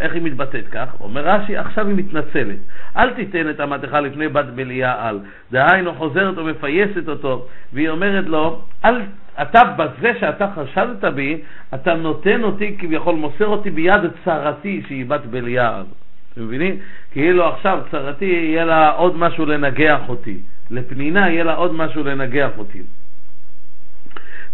[0.01, 1.01] איך היא מתבטאת כך?
[1.01, 2.59] אומר רש"י, עכשיו היא מתנצלת.
[2.97, 5.19] אל תיתן את אמתך לפני בת בליעל.
[5.53, 9.01] דהיינו חוזרת ומפייסת אותו, והיא אומרת לו, אל,
[9.43, 11.43] אתה בזה שאתה חשדת בי,
[11.75, 15.85] אתה נותן אותי, כביכול מוסר אותי ביד צרתי שהיא בת בליעל.
[16.33, 16.77] אתם מבינים?
[17.11, 20.39] כאילו עכשיו צרתי יהיה לה עוד משהו לנגח אותי.
[20.71, 22.83] לפנינה יהיה לה עוד משהו לנגח אותי.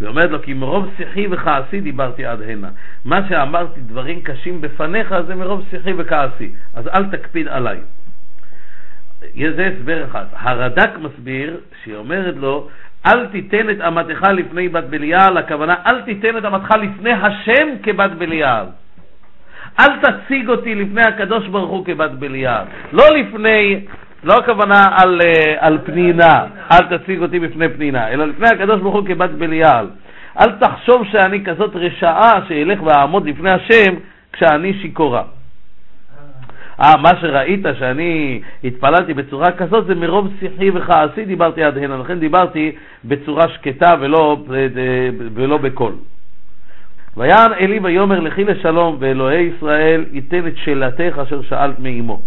[0.03, 2.69] והיא אומרת לו, כי מרוב שיחי וכעסי דיברתי עד הנה.
[3.05, 6.53] מה שאמרתי, דברים קשים בפניך, זה מרוב שיחי וכעסי.
[6.75, 7.79] אז אל תקפיד עליי.
[9.57, 10.25] זה הסבר אחד.
[10.33, 12.69] הרד"ק מסביר, שהיא אומרת לו,
[13.07, 18.11] אל תיתן את אמתך לפני בת בליעל, הכוונה, אל תיתן את אמתך לפני השם כבת
[18.11, 18.67] בליעל.
[19.81, 22.65] אל תציג אותי לפני הקדוש ברוך הוא כבת בליעל.
[22.93, 23.85] לא לפני
[24.25, 28.95] לא הכוונה על, אה, על פנינה, אל תציג אותי בפני פנינה, אלא לפני הקדוש ברוך
[28.95, 29.87] הוא כבת בליעל.
[30.41, 33.95] אל תחשוב שאני כזאת רשעה שאלך ואעמוד לפני השם
[34.33, 35.23] כשאני שיכורה.
[36.81, 42.19] אה, מה שראית שאני התפללתי בצורה כזאת זה מרוב שיחי וכעסי דיברתי עד הנה, לכן
[42.19, 42.73] דיברתי
[43.05, 44.67] בצורה שקטה ולא, אה,
[45.35, 45.93] ולא בקול.
[47.17, 52.21] ויען אלי ויאמר לכי לשלום ואלוהי ישראל ייתן את שאלתך אשר שאלת מאמו.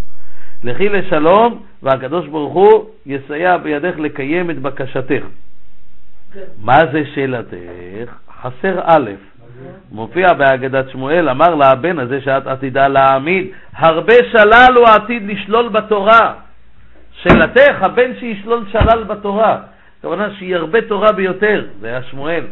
[0.66, 5.24] לכי לשלום, והקדוש ברוך הוא יסייע בידך לקיים את בקשתך.
[6.64, 8.16] מה זה שאלתך?
[8.42, 9.12] חסר א',
[9.92, 15.70] מופיע בהגדת שמואל, אמר לה הבן הזה שאת עתידה להעמיד, הרבה שלל הוא עתיד לשלול
[15.70, 16.34] בתורה.
[17.12, 19.60] שאלתך, הבן שישלול שלל בתורה.
[20.00, 22.44] הכוונה שירבה תורה ביותר, זה היה שמואל.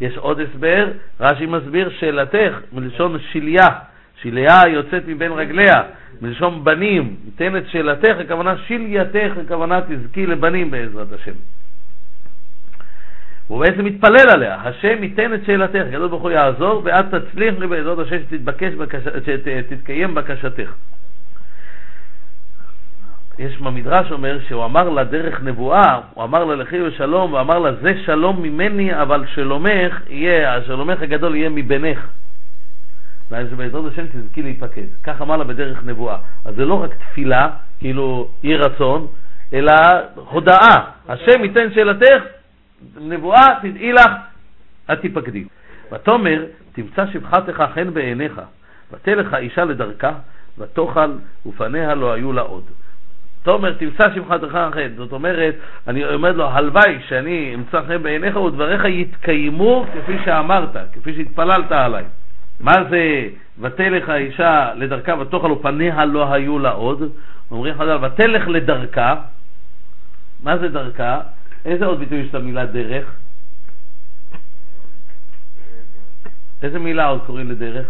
[0.00, 0.88] יש עוד הסבר,
[1.20, 3.68] רש"י מסביר שאלתך, מלשון שליה,
[4.22, 5.82] שליה יוצאת מבין רגליה,
[6.22, 11.32] מלשון בנים, ניתן את שאלתך, הכוונה שלייתך, הכוונה תזכי לבנים בעזרת השם.
[13.48, 17.98] הוא בעצם מתפלל עליה, השם ייתן את שאלתך, הקדוש ברוך הוא יעזור, ואת תצליח בעזרת
[17.98, 18.72] השם שתתבקש,
[19.26, 20.72] שתתקיים בקשתך.
[23.38, 27.74] יש במדרש אומר שהוא אמר לה דרך נבואה, הוא אמר לה לכי ושלום, ואמר לה
[27.74, 31.98] זה שלום ממני, אבל שלומך יהיה, השלומך הגדול יהיה מבינך.
[33.32, 34.86] ואז בעזרת השם תזכי להיפקד.
[35.04, 36.16] כך אמר לה בדרך נבואה.
[36.44, 39.06] אז זה לא רק תפילה, כאילו יהי רצון,
[39.52, 39.72] אלא
[40.14, 40.90] הודאה.
[41.08, 42.24] השם ייתן שאלתך,
[43.00, 44.12] נבואה, תדעי לך,
[44.92, 45.44] את תיפקדי.
[45.92, 48.40] ותאמר, תמצא שבחתך חן בעיניך,
[48.92, 50.12] ותלך אישה לדרכה,
[50.58, 51.10] ותאכל,
[51.46, 52.64] ופניה לא היו לה עוד.
[53.42, 54.88] תאמר, תמצא שמחתך חן.
[54.96, 55.54] זאת אומרת,
[55.88, 62.04] אני אומר לו, הלוואי שאני אמצא חן בעיניך ודבריך יתקיימו כפי שאמרת, כפי שהתפללת עליי.
[62.60, 63.28] מה זה
[63.58, 67.02] ותלך האישה לדרכה ותאכל ופניה לא היו לה עוד?
[67.50, 69.14] אומרים חז"ל, ותלך לדרכה,
[70.42, 71.20] מה זה דרכה?
[71.64, 73.06] איזה עוד ביטוי יש למילה דרך?
[76.62, 77.86] איזה מילה עוד קוראים לדרך?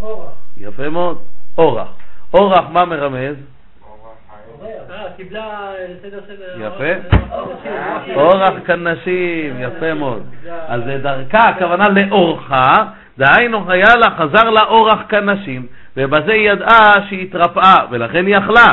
[0.00, 0.32] אורח.
[0.56, 1.22] יפה מאוד,
[1.58, 1.88] אורח.
[2.34, 3.36] אורח מה מרמז?
[3.36, 3.40] אה,
[3.84, 4.49] קיבלה סדר של...
[6.58, 6.84] יפה.
[8.14, 10.22] אורח כנשים, יפה מאוד.
[10.68, 12.74] אז דרכה, הכוונה לאורחה,
[13.18, 18.72] דהיינו היה לה, חזר לה אורח כנשים, ובזה היא ידעה שהיא התרפאה, ולכן היא אכלה.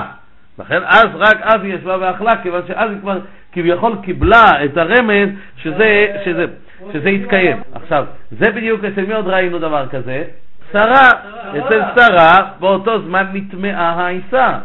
[0.59, 3.19] לכן אז, רק אז היא ישבה ואכלה, כיוון שאז היא כבר
[3.51, 6.45] כביכול קיבלה את הרמז שזה, שזה,
[6.93, 7.61] שזה יתקיים.
[7.73, 10.23] עכשיו, זה בדיוק אצל מי עוד ראינו דבר כזה?
[10.71, 11.09] שרה.
[11.57, 14.57] אצל שרה באותו זמן נטמעה העיסה.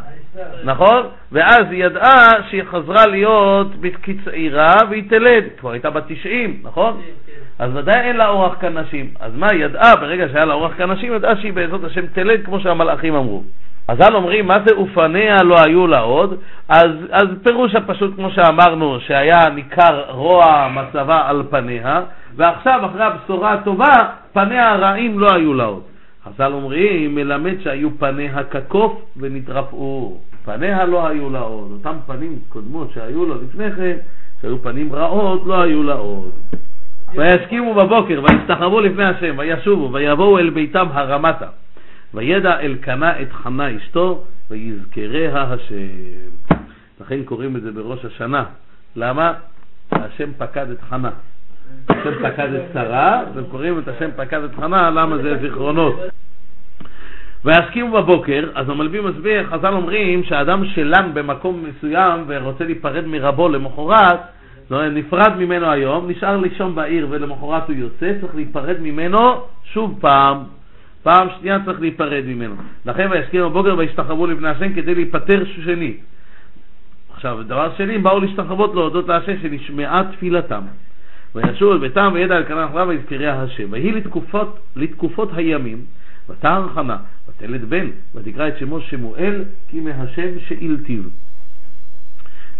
[0.65, 1.07] נכון?
[1.33, 3.69] ואז היא ידעה שהיא חזרה להיות
[4.03, 7.01] כצעירה והיא תלד, כבר הייתה בת 90, נכון?
[7.59, 9.11] אז ודאי אין לה אורח כנשים.
[9.21, 12.61] אז מה, היא ידעה, ברגע שהיה לה אורח כנשים, ידעה שהיא בעזרת השם תלד, כמו
[12.61, 13.43] שהמלאכים אמרו.
[13.89, 16.41] אז אל אומרים, מה זה ופניה לא היו לה עוד?
[16.69, 22.01] אז, אז פירוש הפשוט, כמו שאמרנו, שהיה ניכר רוע מצבה על פניה,
[22.37, 23.95] ועכשיו, אחרי הבשורה הטובה,
[24.33, 25.83] פניה הרעים לא היו לה עוד.
[26.25, 30.21] חז"ל אומרים, מלמד שהיו פניה כקוף ונתרפאו.
[30.45, 31.71] פניה לא היו לה עוד.
[31.73, 33.97] אותם פנים קודמות שהיו לו לפני כן,
[34.41, 36.31] שהיו פנים רעות, לא היו לה עוד.
[37.15, 41.47] וישכימו בבוקר, ויסתחרבו לפני השם, וישובו, ויבואו אל ביתם הרמתה.
[42.15, 46.57] וידע אלקנה את חנה אשתו, ויזכריה השם.
[47.01, 48.45] לכן קוראים את זה בראש השנה.
[48.97, 49.33] למה?
[49.93, 51.11] השם פקד את חנה.
[51.89, 56.01] השם פקד את שרה, וקוראים את השם פקד את חנה, למה זה זיכרונות.
[57.45, 64.21] ויסכימו בבוקר, אז המלווים מסביר, חז"ל אומרים שהאדם שלן במקום מסוים ורוצה להיפרד מרבו למחרת,
[64.71, 69.19] לא, נפרד ממנו היום, נשאר לישון בעיר ולמחרת הוא יוצא, צריך להיפרד ממנו
[69.65, 70.39] שוב פעם.
[71.03, 72.55] פעם שנייה צריך להיפרד ממנו.
[72.87, 76.01] לכן ויסכימו בבוקר וישתחררו לפני השם כדי להיפטר שנית.
[77.15, 80.63] עכשיו, דבר שני, באו להשתחוות להודות להשם שנשמעה תפילתם.
[81.35, 83.67] וישוב אל ביתם וידע על כנף רב ויזכריה השם.
[83.71, 85.85] ויהי לתקופות, לתקופות הימים,
[86.29, 86.97] ותער חנה,
[87.29, 91.03] ותלד בן, ותקרא את שמו שמואל, כי מהשם שאילתיו.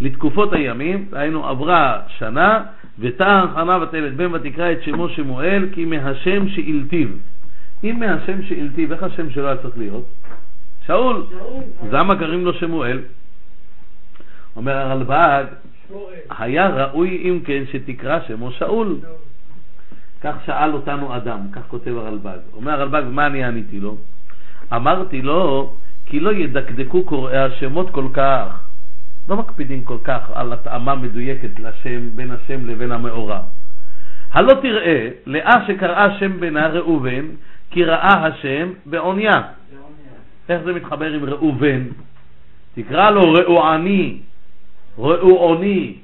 [0.01, 2.65] לתקופות הימים, היינו עברה שנה,
[2.99, 7.09] ותער חנה ותלד בן, ותקרא את שמו שמואל, כי מהשם שאילתיו.
[7.85, 10.05] אם מהשם שאילתיו, איך השם שלו היה צריך להיות?
[10.87, 11.27] שאול.
[11.83, 12.99] אז למה קוראים לו שמואל?
[14.57, 15.45] אומר הרלב"ג,
[16.39, 18.99] היה ראוי אם כן שתקרא שמו שאול.
[20.21, 22.39] כך שאל אותנו אדם, כך כותב הרלב"ג.
[22.53, 23.97] אומר הרלב"ג, מה אני עניתי לו?
[24.73, 25.73] אמרתי לו,
[26.07, 28.47] כי לא ידקדקו קוראי השמות כל כך,
[29.29, 33.41] לא מקפידים כל כך על התאמה מדויקת לשם, בין השם לבין המאורע.
[34.33, 37.27] הלא תראה, לאה שקראה שם בנה ראובן,
[37.71, 39.43] כי ראה השם בעוניה.
[40.49, 41.83] איך זה מתחבר עם ראובן?
[42.75, 44.19] תקרא לו ראועני,
[44.99, 45.95] ראועני,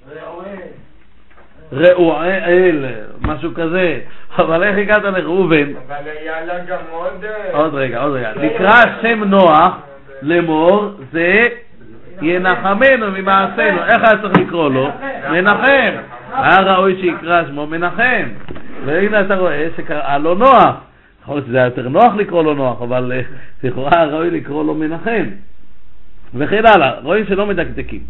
[1.72, 2.86] ראועל,
[3.20, 4.00] משהו כזה.
[4.38, 5.64] אבל איך הגעת לראובן?
[5.86, 7.24] אבל היה לה גם עוד...
[7.52, 8.32] עוד רגע, עוד רגע.
[8.36, 9.76] נקרא שם נוח
[10.22, 11.48] לאמור, זה
[12.22, 13.84] ינחמנו ממעשינו.
[13.84, 14.88] איך היה צריך לקרוא לו?
[15.30, 15.92] מנחם.
[16.32, 18.28] היה ראוי שיקרא שמו מנחם.
[18.84, 20.74] והנה אתה רואה שקראה לו נוח.
[21.22, 23.20] יכול להיות שזה היה יותר נוח לקרוא לו נוח, אבל אה,
[23.62, 25.24] לכאורה ראוי לקרוא לו מנחם.
[26.34, 28.00] וכן הלאה, רואים שלא מדקדקים.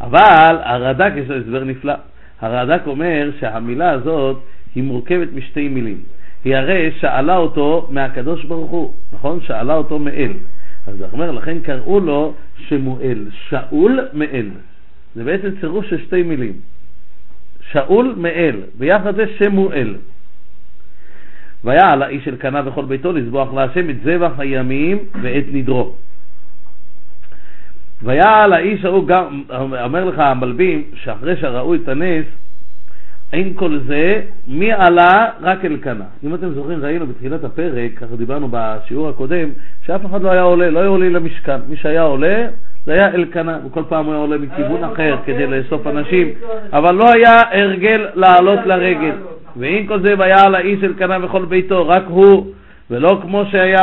[0.00, 1.94] אבל הרד"ק יש לו הסבר נפלא.
[2.40, 4.42] הרד"ק אומר שהמילה הזאת
[4.74, 6.02] היא מורכבת משתי מילים.
[6.44, 9.40] היא הרי שאלה אותו מהקדוש ברוך הוא, נכון?
[9.40, 10.32] שאלה אותו מאל.
[10.86, 14.46] אז הוא אומר, לכן קראו לו שמואל, שאול מאל.
[15.14, 16.52] זה בעצם צירוף של שתי מילים.
[17.70, 19.94] שאול מאל, ביחד זה שמואל.
[21.64, 25.94] והיה על האיש אל קנה וכל ביתו לזבוח להשם את זבח הימים ואת נדרו.
[28.02, 29.42] והיה על האיש ההוא גם,
[29.84, 32.24] אומר לך המלבים, שאחרי שראו את הנס,
[33.32, 35.26] אין כל זה, מי עלה?
[35.40, 36.04] רק אלקנה.
[36.24, 39.48] אם אתם זוכרים, ראינו בתחילת הפרק, ככה דיברנו בשיעור הקודם,
[39.86, 41.60] שאף אחד לא היה עולה, לא היה עולה למשכן.
[41.68, 42.46] מי שהיה עולה,
[42.86, 46.28] זה היה אלקנה, וכל פעם הוא היה עולה מכיוון אחר כדי לאסוף אנשים,
[46.72, 49.14] אבל לא היה הרגל לעלות לרגל.
[49.56, 52.46] ואם כל זה והיה על האיש אלקנה וכל ביתו, רק הוא,
[52.90, 53.80] ולא כמו שהיה,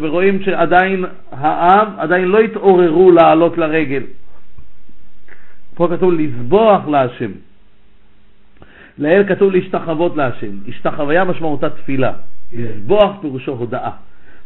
[0.00, 4.02] ורואים שעדיין העם, עדיין לא התעוררו לעלות לרגל.
[5.74, 7.30] פה כתוב לזבוח להשם.
[8.98, 10.50] לאל כתוב להשתחוות להשם.
[10.68, 12.12] השתחוויה משמעותה תפילה.
[12.50, 12.56] כן.
[12.56, 13.90] לזבוח פירושו הודאה.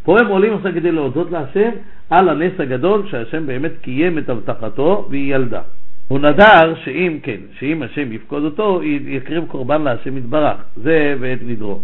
[0.02, 1.70] פה הם עולים עכשיו כדי להודות להשם
[2.10, 5.60] על הנס הגדול שהשם באמת קיים את הבטחתו והיא ילדה.
[6.08, 10.56] הוא נדר שאם כן, שאם השם יפקוד אותו, יקריב קורבן להשם יתברך.
[10.76, 11.80] זה ואת נדרו.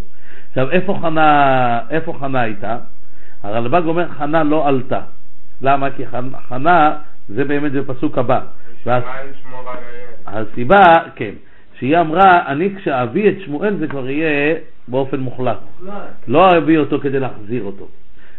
[0.54, 2.76] עכשיו, איפה חנה, איפה חנה הייתה?
[3.42, 5.00] הרלב"ג אומר חנה לא עלתה.
[5.62, 5.90] למה?
[5.90, 6.02] כי
[6.48, 6.96] חנה
[7.28, 8.40] זה באמת בפסוק הבא.
[10.26, 10.82] הסיבה,
[11.14, 11.30] כן.
[11.78, 14.54] שהיא אמרה, אני כשאביא את שמואל זה כבר יהיה
[14.88, 15.58] באופן מוחלט.
[16.28, 17.88] לא אביא אותו כדי להחזיר אותו.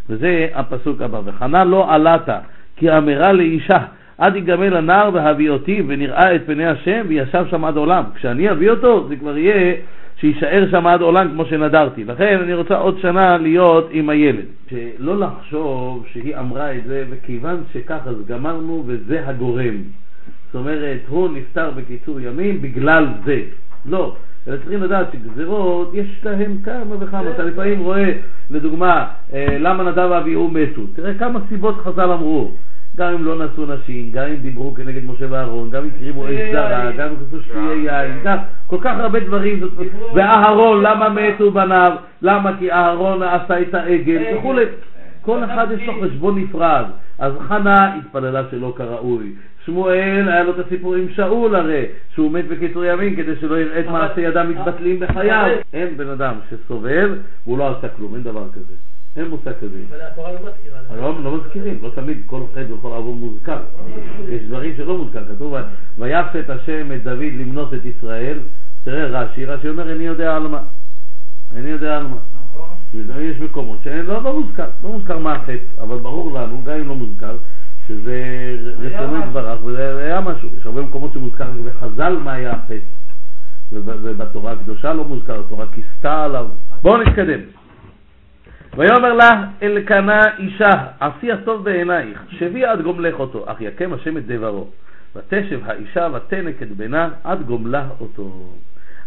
[0.09, 1.21] וזה הפסוק הבא.
[1.25, 2.29] וחנה לא עלת,
[2.75, 3.79] כי אמרה לאישה,
[4.17, 8.03] עד יגמל הנער והביא אותי ונראה את פני השם וישב שם עד עולם.
[8.15, 9.75] כשאני אביא אותו זה כבר יהיה
[10.25, 12.03] שיישאר שם עד עולם כמו שנדרתי.
[12.03, 14.45] לכן אני רוצה עוד שנה להיות עם הילד.
[14.69, 19.75] שלא לחשוב שהיא אמרה את זה וכיוון שככה אז גמרנו וזה הגורם.
[20.45, 23.41] זאת אומרת, הוא נפטר בקיצור ימים בגלל זה.
[23.85, 24.15] לא,
[24.47, 27.29] אלא צריכים לדעת שגזירות, יש להם כמה וכמה.
[27.29, 28.11] אתה לפעמים רואה,
[28.51, 30.81] לדוגמה, אה, למה נדב ואביהו מתו.
[30.95, 32.51] תראה כמה סיבות חז"ל אמרו.
[32.95, 36.51] גם אם לא נשאו נשים, גם אם דיברו כנגד משה ואהרון, גם אם הקריבו אש
[36.51, 38.37] זרה, גם אם כתבו שתהיה יין, גם
[38.67, 39.59] כל כך הרבה דברים.
[40.13, 41.91] ואהרון, למה מתו בניו?
[42.21, 42.57] למה?
[42.59, 44.65] כי אהרון עשה את העגל וכולי.
[45.21, 46.85] כל אחד יש לו חשבון נפרד.
[47.19, 49.31] אז חנה התפללה שלא כראוי,
[49.65, 53.79] שמואל, היה לו את הסיפור עם שאול הרי, שהוא מת בקיצור ימים כדי שלא יראה
[53.79, 55.57] את מעשי ידם מתבטלים בחייו.
[55.73, 58.73] אין בן אדם שסובל והוא לא עשה כלום, אין דבר כזה.
[59.15, 59.79] אין מושג כזה.
[59.89, 60.79] אבל התורה לא מזכירה.
[61.01, 63.59] לא, לא מזכירים, לא תמיד כל חטא וכל עוון מוזכר.
[64.29, 65.55] יש דברים שלא מוזכר, כתוב
[65.97, 68.37] ויפת השם את דוד למנות את ישראל.
[68.83, 70.61] תראה רש"י, רש"י אומר איני יודע על מה.
[71.55, 72.17] איני יודע על מה.
[72.49, 73.21] נכון.
[73.21, 76.87] יש מקומות שאין, לא, לא מוזכר, לא מוזכר מה החטא, אבל ברור לנו, גם אם
[76.87, 77.37] לא מוזכר,
[77.87, 80.49] שזה רצונו יתברך, וזה היה משהו.
[80.57, 82.75] יש הרבה מקומות שמוזכר בחז"ל מה היה החטא.
[83.71, 86.47] ובתורה הקדושה לא מוזכר, התורה כיסתה עליו.
[86.81, 87.39] בואו נתקדם.
[88.77, 90.69] ויאמר לה אלקנה אישה,
[90.99, 94.67] עשי הטוב בעינייך, שבי עד גומלך אותו, אך יקם השם את דברו.
[95.15, 98.31] ותשב האישה ותנק את בנה עד גומלה אותו.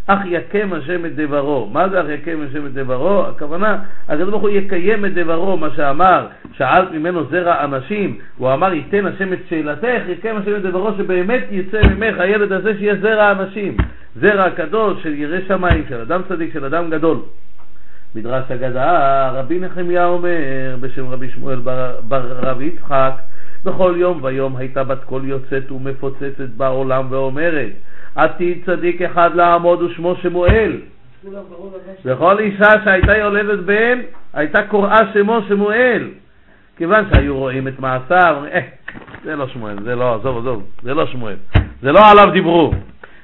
[0.07, 1.71] אך יקם השם את דברו.
[1.73, 3.27] מה זה אך יקם השם את דברו?
[3.27, 8.73] הכוונה, הקדוש ברוך הוא יקיים את דברו, מה שאמר, שאלת ממנו זרע אנשים, הוא אמר
[8.75, 13.33] ייתן השם את שאלתך, יקם השם את דברו, שבאמת יצא ממך הילד הזה שיהיה זרע
[13.33, 13.77] אנשים.
[14.17, 17.19] זרע קדוש של ירא שמיים, של אדם צדיק, של אדם גדול.
[18.15, 23.13] מדרש אגדה, רבי נחמיה אומר בשם רבי שמואל בר, בר רב יצחק,
[23.65, 27.73] בכל יום ויום הייתה בת קול יוצאת ומפוצצת בעולם ואומרת,
[28.15, 30.81] עתיד צדיק אחד לעמוד ושמו שמואל.
[32.05, 33.99] וכל אישה שהייתה יולדת בן,
[34.33, 36.09] הייתה קוראה שמו שמואל.
[36.77, 38.61] כיוון שהיו רואים את מעשיו, אה,
[39.25, 41.37] זה לא שמואל, זה לא, עזוב, עזוב, זה לא שמואל,
[41.83, 42.73] זה לא עליו דיברו.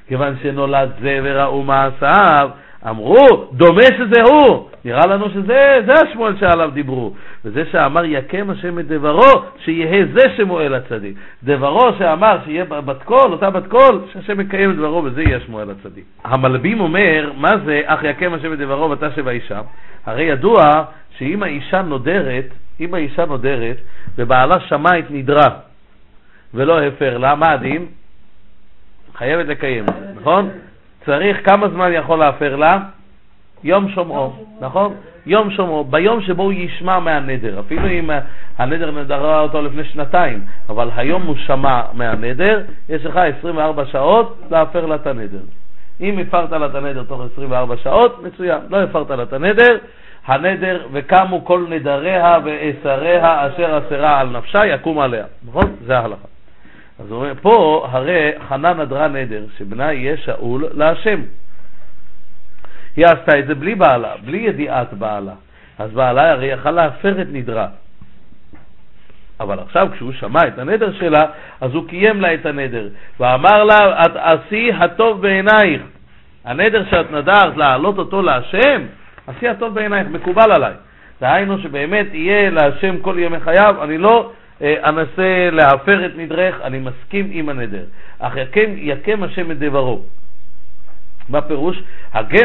[0.07, 2.49] כיוון שנולד זה וראו מעשיו,
[2.89, 4.69] אמרו, דומה שזה הוא.
[4.85, 7.13] נראה לנו שזה זה השמואל שעליו דיברו.
[7.45, 11.17] וזה שאמר יקם השם את דברו, שיהא זה שמואל הצדיק.
[11.43, 15.69] דברו שאמר שיהיה בת קול, אותה בת קול, שהשם מקיים את דברו וזה יהיה שמואל
[15.69, 16.03] הצדיק.
[16.23, 19.61] המלבים אומר, מה זה אך יקם השם את דברו ותשב האישה?
[20.05, 20.63] הרי ידוע
[21.17, 22.45] שאם האישה נודרת,
[22.79, 23.77] אם האישה נודרת
[24.17, 25.49] ובעלה שמע את נדרה
[26.53, 27.85] ולא הפר לה, מה הדין?
[29.15, 30.49] חייבת לקיים, נכון?
[31.05, 32.79] צריך, כמה זמן יכול להפר לה?
[33.63, 34.93] יום שומעו, נכון?
[35.25, 38.09] יום שומעו, ביום שבו הוא ישמע מהנדר, אפילו אם
[38.57, 44.85] הנדר נדרה אותו לפני שנתיים, אבל היום הוא שמע מהנדר, יש לך 24 שעות להפר
[44.85, 45.39] לה את הנדר.
[46.01, 48.59] אם הפרת לה את הנדר תוך 24 שעות, מצוין.
[48.69, 49.77] לא הפרת לה את הנדר,
[50.25, 55.25] הנדר וקמו כל נדריה ואסריה אשר אסרה על נפשה יקום עליה.
[55.47, 55.75] נכון?
[55.85, 56.34] זה ההלכה.
[56.99, 61.21] אז הוא אומר, פה הרי חנה נדרה נדר, שבנה יהיה שאול להשם.
[62.95, 65.33] היא עשתה את זה בלי בעלה, בלי ידיעת בעלה.
[65.79, 67.67] אז בעלה הרי יכל להפר את נדרה.
[69.39, 71.21] אבל עכשיו כשהוא שמע את הנדר שלה,
[71.61, 72.87] אז הוא קיים לה את הנדר,
[73.19, 75.81] ואמר לה, את עשי הטוב בעינייך.
[76.45, 78.81] הנדר שאת נדרת להעלות אותו להשם,
[79.27, 80.73] עשי הטוב בעינייך, מקובל עליי.
[81.21, 84.31] דהיינו שבאמת יהיה להשם כל ימי חייו, אני לא
[84.61, 87.83] אנסה להפר את נדרך, אני מסכים עם הנדר.
[88.19, 90.01] אך יקם, יקם השם את דברו.
[91.29, 91.83] מה פירוש?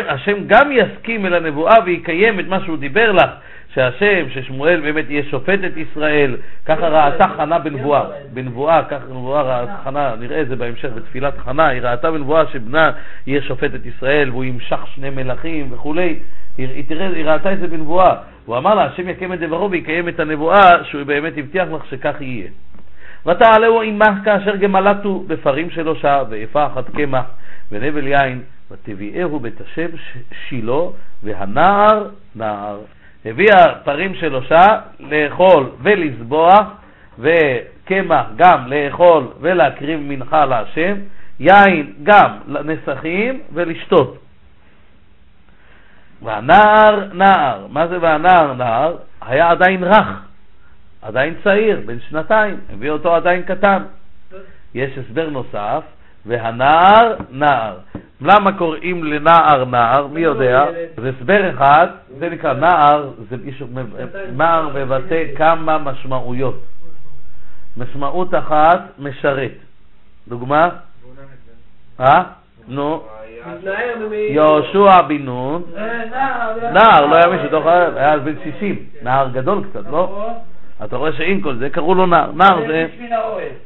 [0.08, 3.30] השם גם יסכים אל הנבואה ויקיים את מה שהוא דיבר לך,
[3.74, 9.76] שהשם, ששמואל באמת יהיה שופט את ישראל, ככה ראתה חנה בנבואה, בנבואה, ככה בנבואה ראתה
[9.84, 12.90] חנה, נראה את זה בהמשך בתפילת חנה, היא ראתה בנבואה שבנה
[13.26, 16.18] יהיה שופט את ישראל והוא ימשך שני מלכים וכולי,
[16.58, 18.14] היא, היא, תראה, היא ראתה את זה בנבואה,
[18.46, 22.20] הוא אמר לה, השם יקם את דברו ויקיים את הנבואה שהוא באמת הבטיח לך שכך
[22.20, 22.48] יהיה.
[23.26, 27.24] ותעלהו עמך כאשר גמלתו בפרים שלושה ואיפה אחת קמח
[27.72, 29.88] ונבל יין ותביאהו בית השם
[30.48, 30.82] שילה
[31.22, 32.78] והנער נער.
[33.24, 34.66] הביאה פרים שלושה
[35.00, 36.66] לאכול ולזבוח,
[37.18, 40.94] וקמח גם לאכול ולהקריב מנחה להשם,
[41.40, 44.18] יין גם לנסחים ולשתות.
[46.22, 48.96] והנער נער, מה זה והנער נער?
[49.20, 50.08] היה עדיין רך,
[51.02, 53.82] עדיין צעיר, בן שנתיים, הביא אותו עדיין קטן.
[54.74, 55.82] יש הסבר נוסף,
[56.26, 57.76] והנער נער.
[58.20, 60.06] למה קוראים לנער נער?
[60.06, 60.64] מי יודע?
[60.96, 61.86] זה הסבר אחד,
[62.18, 63.36] זה נקרא נער, זה
[64.36, 66.64] נער מבטא כמה משמעויות.
[67.76, 69.52] משמעות אחת, משרת.
[70.28, 70.68] דוגמה?
[72.00, 72.22] אה?
[72.68, 73.02] נו.
[74.12, 75.62] יהושע בן נון,
[76.72, 80.30] נער, לא היה מישהו הארץ, היה בן 60, נער גדול קצת, לא?
[80.84, 82.32] אתה רואה שעם כל זה קראו לו נער.
[82.32, 82.86] נער זה...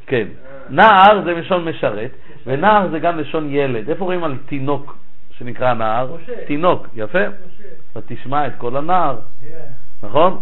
[0.07, 0.27] כן.
[0.69, 2.11] נער זה מלשון משרת,
[2.45, 3.89] ונער זה גם לשון ילד.
[3.89, 4.97] איפה רואים על תינוק
[5.37, 6.15] שנקרא נער?
[6.47, 7.19] תינוק, יפה.
[7.91, 9.17] אתה תשמע את כל הנער,
[10.03, 10.39] נכון?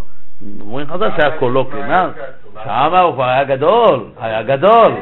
[0.61, 2.11] אומרים חז"ל שהיה קולו כנער.
[2.63, 4.93] שמה הוא כבר היה גדול, היה גדול.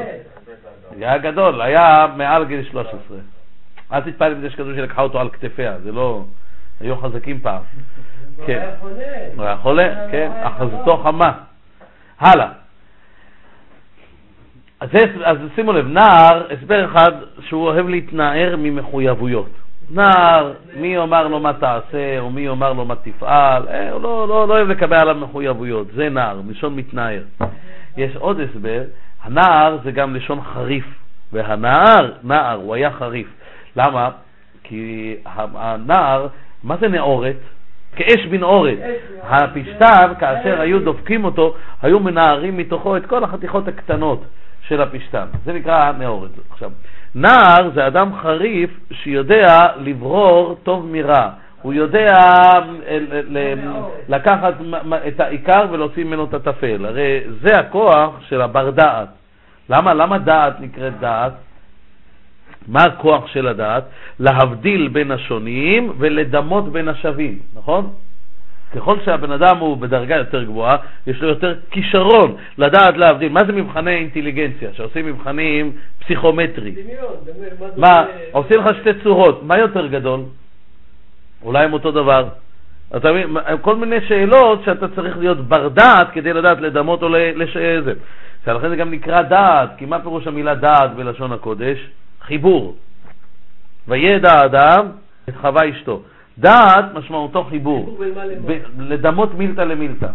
[0.96, 3.18] היה גדול, היה מעל גיל 13.
[3.92, 6.24] אל תתפעל עם זה שכזו שלקחה אותו על כתפיה, זה לא...
[6.80, 7.62] היו חזקים פעם.
[8.46, 8.70] כן.
[9.36, 11.32] הוא היה חולה, כן, אחזתו חמה.
[12.20, 12.48] הלאה.
[14.82, 14.88] אז,
[15.24, 19.48] אז שימו לב, נער, הסבר אחד שהוא אוהב להתנער ממחויבויות.
[19.90, 24.28] נער, מי יאמר לו מה תעשה, או מי יאמר לו מה תפעל, אה, הוא לא,
[24.28, 27.22] לא, לא אוהב לקבל עליו מחויבויות, זה נער, מלשון מתנער.
[27.96, 28.82] יש עוד הסבר,
[29.22, 30.84] הנער זה גם לשון חריף,
[31.32, 33.28] והנער, נער, הוא היה חריף.
[33.76, 34.10] למה?
[34.62, 35.16] כי
[35.54, 36.26] הנער,
[36.64, 37.36] מה זה נאורת?
[37.96, 38.78] כאש בנעורת.
[39.22, 44.24] הפשתן, כאשר היו דופקים אותו, היו מנערים מתוכו את כל החתיכות הקטנות.
[44.68, 45.26] של הפשתן.
[45.44, 46.30] זה נקרא נאורת.
[46.50, 46.70] עכשיו,
[47.14, 51.30] נער זה אדם חריף שיודע לברור טוב מרע.
[51.62, 52.14] הוא יודע
[52.86, 53.54] אה,
[54.08, 54.54] לקחת
[55.08, 56.86] את העיקר ולהוציא ממנו את הטפל.
[56.86, 59.08] הרי זה הכוח של הבר דעת.
[59.68, 61.32] למה, למה דעת נקראת דעת?
[62.68, 63.84] מה הכוח של הדעת?
[64.20, 67.90] להבדיל בין השונים ולדמות בין השווים, נכון?
[68.74, 73.32] ככל שהבן אדם הוא בדרגה יותר גבוהה, יש לו יותר כישרון לדעת להבדיל.
[73.32, 74.70] מה זה מבחני אינטליגנציה?
[74.72, 76.74] שעושים מבחנים פסיכומטרי.
[77.76, 80.20] מה, עושים לך שתי צורות, מה יותר גדול?
[81.42, 82.28] אולי הם אותו דבר.
[82.96, 87.92] אתה מבין, כל מיני שאלות שאתה צריך להיות בר דעת כדי לדעת לדמות או לזה.
[88.46, 91.78] לכן זה גם נקרא דעת, כי מה פירוש המילה דעת בלשון הקודש?
[92.22, 92.76] חיבור.
[93.88, 94.86] וידע האדם
[95.28, 96.02] את חווה אשתו.
[96.38, 97.98] דעת משמעותו חיבור,
[98.78, 100.06] לדמות מילתא למילתא.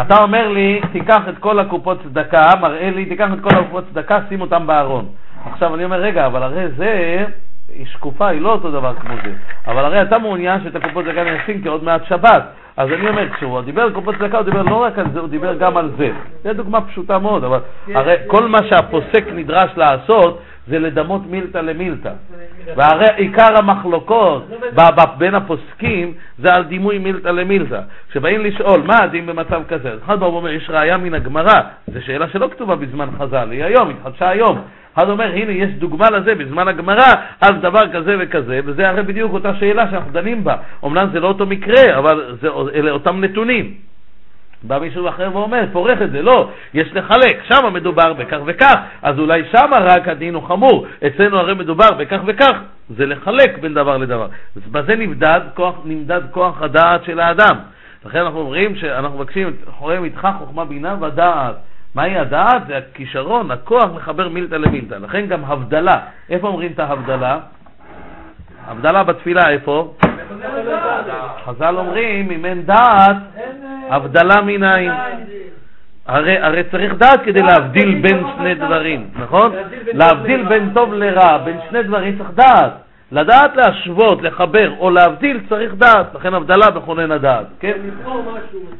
[0.00, 4.18] אתה אומר לי, תיקח את כל הקופות צדקה, מראה לי, תיקח את כל הקופות צדקה,
[4.28, 5.06] שים אותם בארון.
[5.52, 7.24] עכשיו אני אומר, רגע, אבל הרי זה,
[7.74, 9.32] היא שקופה, היא לא אותו דבר כמו זה.
[9.66, 12.42] אבל הרי אתה מעוניין שאת הקופות צדקה אני אשים כי עוד מעט שבת.
[12.76, 15.28] אז אני אומר, כשהוא דיבר על קופות צדקה, הוא דיבר לא רק על זה, הוא
[15.28, 16.10] דיבר גם על זה.
[16.44, 17.58] זו דוגמה פשוטה מאוד, אבל
[17.94, 22.12] הרי כל מה שהפוסק נדרש לעשות, זה לדמות מילתא למילתא.
[22.76, 24.48] והרי עיקר המחלוקות
[25.18, 27.80] בין הפוסקים זה על דימוי מילתא למילתא.
[28.10, 32.04] כשבאים לשאול מה הדין במצב כזה, אז אחד בא ואומר, יש ראייה מן הגמרא, זו
[32.04, 34.58] שאלה שלא כתובה בזמן חז"ל, היא היום, התחדשה היום.
[34.94, 39.32] אחד אומר, הנה, יש דוגמה לזה בזמן הגמרא, על דבר כזה וכזה, וזה הרי בדיוק
[39.32, 40.56] אותה שאלה שאנחנו דנים בה.
[40.84, 43.74] אמנם זה לא אותו מקרה, אבל זה, אלה אותם נתונים.
[44.66, 49.18] בא מישהו אחר ואומר, פורך את זה, לא, יש לחלק, שם מדובר בכך וכך, אז
[49.18, 52.58] אולי שם רק הדין הוא חמור, אצלנו הרי מדובר בכך וכך,
[52.90, 54.26] זה לחלק בין דבר לדבר.
[54.56, 57.56] אז בזה נמדד כוח, נמדד כוח הדעת של האדם.
[58.06, 61.56] לכן אנחנו אומרים שאנחנו מבקשים, חורם איתך חוכמה בינה ודעת.
[61.94, 62.66] מהי הדעת?
[62.66, 64.94] זה הכישרון, הכוח לחבר מילתא למילתא.
[64.94, 65.96] לכן גם הבדלה.
[66.30, 67.38] איפה אומרים את ההבדלה?
[68.66, 69.94] הבדלה בתפילה איפה?
[71.44, 73.16] חז"ל אומרים, אם אין דעת,
[73.90, 74.92] הבדלה מנין.
[76.06, 79.52] הרי, הרי צריך דעת כדי להבדיל בין שני דברים, נכון?
[79.92, 82.72] להבדיל בין טוב לרע, בין שני דברים צריך דעת.
[83.12, 87.72] לדעת להשוות, לחבר או להבדיל צריך דעת, לכן הבדלה בכונן הדעת, כן?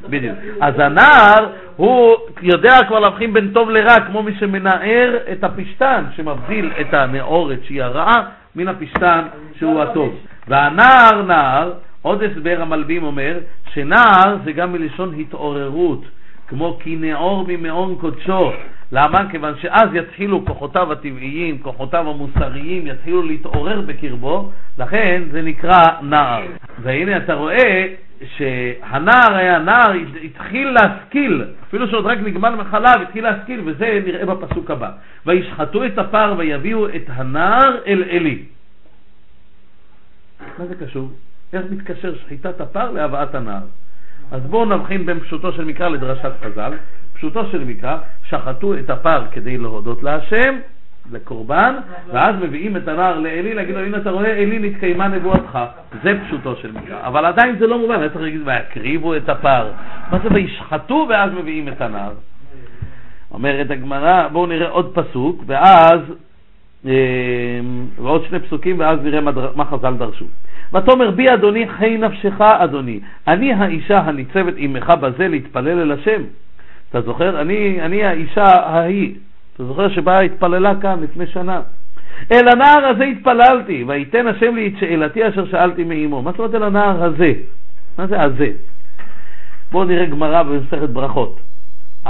[0.09, 0.39] בדיוק.
[0.61, 6.71] אז הנער, הוא יודע כבר להבחין בין טוב לרע, כמו מי שמנער את הפשתן, שמבדיל
[6.81, 8.23] את הנאורת שהיא הרעה,
[8.57, 9.23] מן הפשתן
[9.59, 10.15] שהוא הטוב.
[10.49, 13.39] והנער נער, עוד הסבר המלבים אומר,
[13.73, 16.05] שנער זה גם מלשון התעוררות.
[16.49, 18.53] כמו כי נאור ממעון קודשו.
[18.93, 19.31] למה?
[19.31, 26.43] כיוון שאז יתחילו כוחותיו הטבעיים, כוחותיו המוסריים, יתחילו להתעורר בקרבו, לכן זה נקרא נער.
[26.83, 27.87] והנה אתה רואה
[28.37, 29.93] שהנער היה נער,
[30.25, 34.91] התחיל להשכיל, אפילו שעוד רק נגמל מחלב, התחיל להשכיל, וזה נראה בפסוק הבא.
[35.27, 38.39] וישחטו את הפר ויביאו את הנער אל עלי.
[40.59, 41.09] מה זה קשור?
[41.53, 43.63] איך מתקשר שחיטת הפר להבאת הנער?
[44.31, 46.73] אז בואו נבחין בין פשוטו של מקרא לדרשת חז"ל.
[47.15, 47.97] פשוטו של מקרא,
[48.29, 50.55] שחטו את הפר כדי להודות להשם,
[51.13, 51.75] לקורבן,
[52.13, 55.59] ואז מביאים את הנער לעלי, להגיד לו, הנה אתה רואה, עלי נתקיימה נבואתך.
[56.03, 57.07] זה פשוטו של מקרא.
[57.07, 59.71] אבל עדיין זה לא מובן, היה צריך להגיד, ויקריבו את הפר.
[60.11, 62.13] מה זה וישחטו ואז מביאים את הנער?
[63.31, 66.01] אומרת הגמרא, בואו נראה עוד פסוק, ואז,
[66.85, 69.21] ועוד שני פסוקים, ואז נראה
[69.55, 70.25] מה חז"ל דרשו.
[70.73, 76.23] ותאמר בי אדוני חי נפשך אדוני, אני האישה הניצבת עמך בזה להתפלל אל השם.
[76.91, 77.41] אתה זוכר?
[77.41, 79.15] אני, אני האישה ההיא.
[79.55, 81.61] אתה זוכר שבאה התפללה כאן לפני שנה.
[82.33, 86.23] אל הנער הזה התפללתי, ויתן השם לי את שאלתי אשר שאלתי מאמו.
[86.23, 87.33] מה זאת אומרת אל הנער הזה?
[87.99, 88.49] מה זה הזה?
[89.73, 91.39] בואו נראה גמרא במסכת ברכות.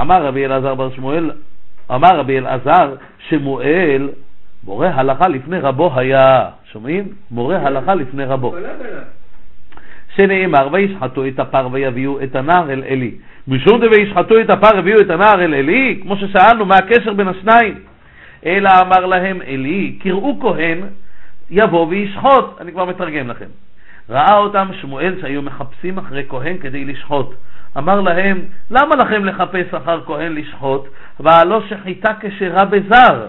[0.01, 1.31] אמר רבי אלעזר בר שמואל,
[1.91, 2.95] אמר רבי אלעזר,
[3.29, 4.09] שמואל
[4.65, 7.09] מורה הלכה לפני רבו היה, שומעים?
[7.31, 8.55] מורה הלכה לפני רבו.
[10.17, 13.15] שנאמר, וישחטו את הפר ויביאו את הנער אל עלי.
[13.49, 17.75] משום דוישחטו את הפר ויביאו את הנער אל עלי, כמו ששאלנו, מה הקשר בין השניים?
[18.47, 20.81] אלא אמר להם עלי, קראו כהן,
[21.51, 22.61] יבוא וישחוט.
[22.61, 23.49] אני כבר מתרגם לכם.
[24.11, 27.35] ראה אותם שמואל שהיו מחפשים אחרי כהן כדי לשחוט.
[27.79, 28.41] אמר להם,
[28.71, 30.89] למה לכם לחפש אחר כהן לשחוט?
[31.21, 33.27] והלא שחיטה כשרה בזר.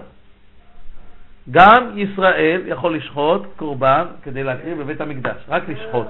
[1.51, 6.07] גם ישראל יכול לשחוט קורבן כדי להקריב בבית המקדש, רק לשחוט.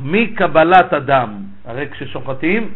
[0.00, 1.34] מקבלת הדם,
[1.64, 2.70] הרי כששוחטים,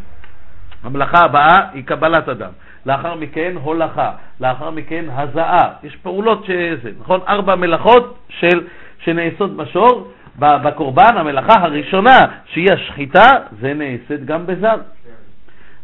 [0.83, 2.51] המלאכה הבאה היא קבלת הדם.
[2.87, 4.11] לאחר מכן הולכה,
[4.41, 5.70] לאחר מכן הזעה.
[5.83, 7.20] יש פעולות שזה, נכון?
[7.29, 8.66] ארבע מלאכות של,
[8.99, 13.27] שנעשות בשור, בקורבן, המלאכה הראשונה, שהיא השחיטה,
[13.61, 14.77] זה נעשית גם בזר.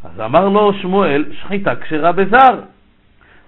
[0.04, 2.58] אז אמר לו שמואל, שחיטה כשרה בזר.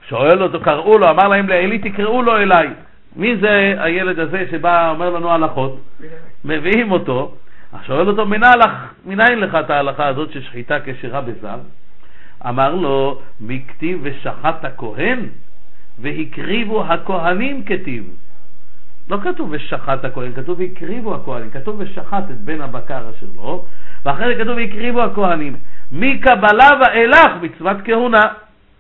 [0.08, 2.68] שואל אותו, קראו לו, אמר להם לעלי, תקראו לו אליי.
[3.16, 5.80] מי זה הילד הזה שבא, אומר לנו הלכות?
[6.44, 7.34] מביאים אותו,
[7.86, 8.26] שואל אותו,
[9.06, 11.58] מנין לך את ההלכה הזאת של שחיטה כשרה בזר?
[12.48, 15.18] אמר לו, מכתיב ושחט הכהן,
[15.98, 18.04] והקריבו הכהנים כתיב.
[19.10, 23.64] לא כתוב ושחט הכהן, כתוב והקריבו הכהנים, כתוב ושחט את בן הבקר אשר לו,
[24.04, 25.56] ואחרי זה כתוב והקריבו הכהנים.
[25.92, 28.22] מקבלה ואילך מצוות כהונה.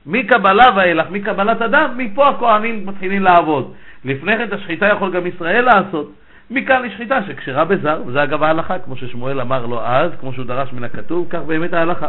[0.06, 3.74] מקבלה ואילך, מקבלת אדם, מפה הכהנים מתחילים לעבוד.
[4.04, 6.12] לפני כן את השחיטה יכול גם ישראל לעשות.
[6.50, 10.46] מכאן היא שחיטה שכשרה בזר, וזה אגב ההלכה, כמו ששמואל אמר לו אז, כמו שהוא
[10.46, 12.08] דרש מן הכתוב, כך באמת ההלכה.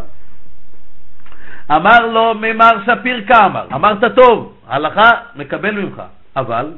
[1.71, 6.01] אמר לו ממר שפיר כאמר, אמרת טוב, הלכה מקבל ממך,
[6.35, 6.71] אבל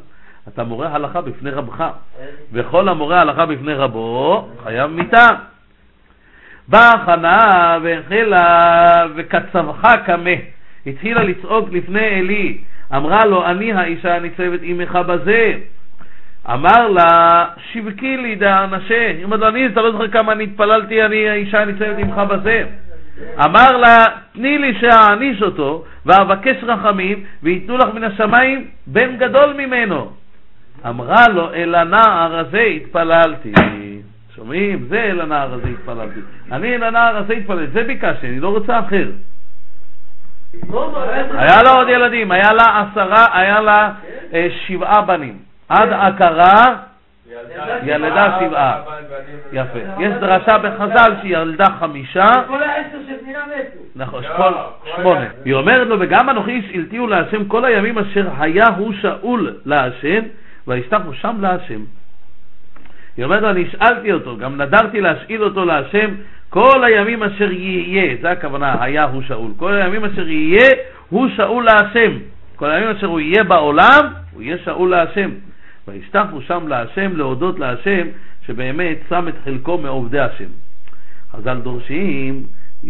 [0.47, 1.89] אתה מורה הלכה בפני רבך,
[2.53, 5.27] וכל המורה הלכה בפני רבו חייב מיתה.
[6.67, 10.56] באה חנה והחלה וקצבך קמה.
[10.87, 12.57] התחילה לצעוק לפני עלי,
[12.95, 15.53] אמרה לו, אני האישה הניצבת עמך בזה.
[16.53, 19.07] אמר לה, שבקי לי דאנשה.
[19.07, 22.63] היא אומרת לו, אני, אתה לא זוכר כמה אני התפללתי, אני האישה הניצבת עמך בזה.
[23.45, 30.11] אמר לה, תני לי שאעניש אותו, ואבקש רחמים, וייתנו לך מן השמיים בן גדול ממנו.
[30.89, 33.53] אמרה לו, אל הנער הזה התפללתי.
[34.35, 34.85] שומעים?
[34.89, 36.19] זה אל הנער הזה התפללתי.
[36.51, 39.07] אני אל הנער הזה התפללתי, זה ביקשתי, אני לא רוצה אחר.
[41.33, 43.91] היה לה עוד ילדים, היה לה עשרה, היה לה
[44.33, 45.37] אה, שבעה בנים.
[45.69, 46.75] עד עקרה
[47.83, 48.81] ילדה שבעה.
[49.51, 49.79] יפה.
[49.99, 52.27] יש דרשה בחז"ל שהיא ילדה חמישה.
[52.47, 53.79] כל העשר של פנינה מתו.
[53.95, 54.23] נכון,
[54.95, 55.25] שמונה.
[55.45, 60.21] היא אומרת לו, וגם אנוכי השאלתיהו להשם כל הימים אשר היה הוא שאול להשם,
[60.67, 61.81] וישתחו שם להשם.
[63.17, 66.09] היא אומרת לו, אני השאלתי אותו, גם נדרתי להשאיל אותו להשם
[66.49, 69.51] כל הימים אשר יהיה, זה הכוונה, היה הוא שאול.
[69.57, 70.69] כל הימים אשר יהיה,
[71.09, 72.17] הוא שאול להשם.
[72.55, 75.29] כל הימים אשר הוא יהיה בעולם, הוא יהיה שאול להשם.
[75.87, 78.07] וישתחו שם להשם, להודות להשם,
[78.45, 80.49] שבאמת שם את חלקו מעובדי השם.
[81.31, 82.43] חז"ל דורשים,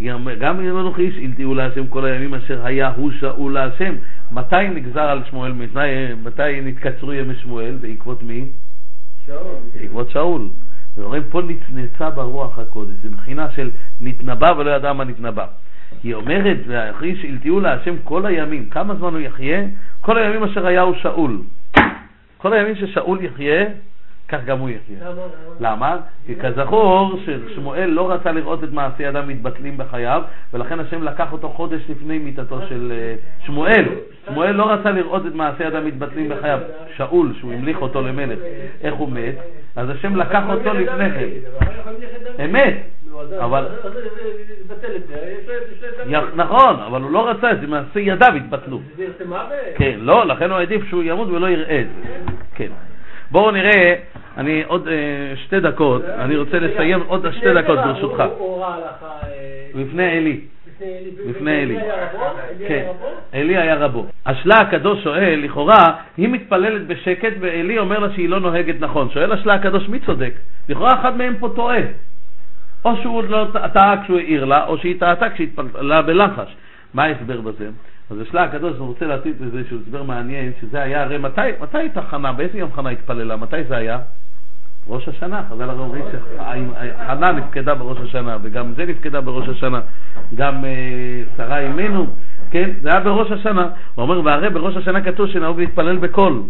[0.06, 3.96] גם גם אנוכי איש הלתיהו להשם כל הימים אשר היה הוא שאול להשם.
[4.32, 7.78] מתי נגזר על שמואל, מתי, מתי נתקצרו ימי שמואל?
[7.82, 8.46] בעקבות מי?
[9.74, 10.42] בעקבות שאול.
[10.98, 13.72] ואומרים פה נצנצה ברוח הקודש, זה מבחינה של
[14.02, 15.46] נתנבא ולא ידע מה נתנבא.
[16.04, 19.62] היא אומרת, ואחרי שהלתיהו להשם כל הימים, כמה זמן הוא יחיה?
[20.02, 21.42] כל הימים אשר היה הוא שאול.
[22.38, 23.66] כל הימים ששאול יחיה,
[24.30, 25.12] כך גם הוא יחיה.
[25.60, 25.98] למה?
[26.26, 30.22] כי כזכור ששמואל לא רצה לראות את מעשי ידיו מתבטלים בחייו,
[30.54, 33.16] ולכן השם לקח אותו חודש לפני מיתתו של אה,
[33.46, 33.86] שמואל.
[34.28, 36.60] שמואל לא רצה לראות את מעשי ידיו מתבטלים בחייו.
[36.96, 38.40] שאול, שהוא המליך אותו למלך,
[38.82, 39.36] איך הוא מת?
[39.76, 41.30] אז השם לקח אותו לפני כן.
[42.46, 42.74] אמת,
[43.40, 43.68] אבל...
[46.36, 48.80] נכון, אבל הוא לא רצה את זה, מעשי ידיו התבטלו.
[49.76, 52.24] כן, לא, לכן הוא העדיף שהוא ימות ולא יראה את זה.
[52.56, 52.70] כן.
[53.32, 53.96] בואו נראה,
[54.38, 54.94] אני עוד אה,
[55.36, 58.24] שתי דקות, אני רוצה לסיים עוד שתי דקות ברשותך.
[59.76, 60.40] בפני אלי.
[61.30, 61.78] בפני אלי.
[62.68, 62.88] כן,
[63.34, 64.06] אלי היה רבו.
[64.26, 69.10] השלה הקדוש שואל, לכאורה, היא מתפללת בשקט ואלי אומר לה שהיא לא נוהגת נכון.
[69.10, 70.34] שואל השלה הקדוש, מי צודק?
[70.70, 71.82] לכאורה אחד מהם פה טועה.
[72.86, 76.56] או שהוא לא טעה כשהוא העיר לה, או שהיא טעתה כשהתפללה בלחש.
[76.94, 77.70] מה ההסבר בזה?
[78.12, 82.02] אז השלה הקדוש רוצה להציג לזה שהוא הסבר מעניין, שזה היה, הרי מתי, מתי הייתה
[82.02, 83.36] חנה, באיזה יום חנה התפללה?
[83.36, 84.00] מתי זה היה?
[84.90, 89.80] ראש השנה, חז"ל הרי אומרים שחנה נפקדה בראש השנה, וגם זה נפקדה בראש השנה,
[90.36, 92.08] גם אה, שרה אימנו,
[92.52, 93.68] כן, זה היה בראש השנה.
[93.96, 96.42] הוא אומר, והרי בראש השנה כתוב שנהוג להתפלל בקול.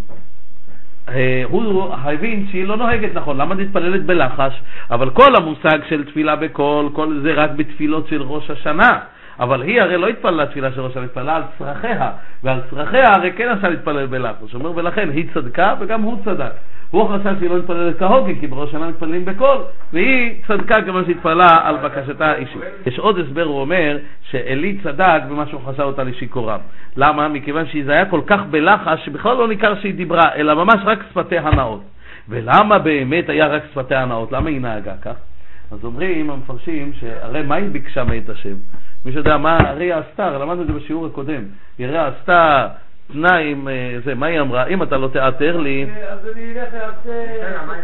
[1.09, 4.61] אה, הוא הבין שהיא לא נוהגת נכון, למה מתפללת בלחש?
[4.91, 8.99] אבל כל המושג של תפילה בקול, כל זה רק בתפילות של ראש השנה.
[9.39, 12.11] אבל היא הרי לא התפללה תפילה של ראש השנה, התפללה על צרכיה,
[12.43, 14.55] ועל צרכיה הרי כן עשה להתפלל בלחש.
[14.55, 16.51] אומר, ולכן היא צדקה וגם הוא צדק.
[16.91, 19.57] הוא חשב שהיא לא מתפללת כהוגן, כי בראש השנה מתפללים בקול,
[19.93, 22.61] והיא צדקה כמו שהתפללה על בקשתה האישית.
[22.85, 26.57] יש עוד הסבר, הוא אומר, שעלי צדק במה שהוא חשב אותה לשיכורה.
[26.97, 27.27] למה?
[27.27, 31.41] מכיוון שזה היה כל כך בלחש, שבכלל לא ניכר שהיא דיברה, אלא ממש רק שפתיה
[31.41, 31.81] נאות.
[32.29, 34.31] ולמה באמת היה רק שפתיה נאות?
[34.31, 35.15] למה היא נהגה כך?
[35.71, 38.55] אז אומרים המפרשים שהרי מה היא ביקשה מאת השם?
[39.05, 41.43] מי שיודע מה הרי היא עשתה, למדנו את זה בשיעור הקודם.
[41.77, 42.67] היא הרי עשתה
[43.11, 44.67] תנאי אה, זה, מה היא אמרה?
[44.67, 46.73] אם אתה לא תיעתר לי, אז אני אלך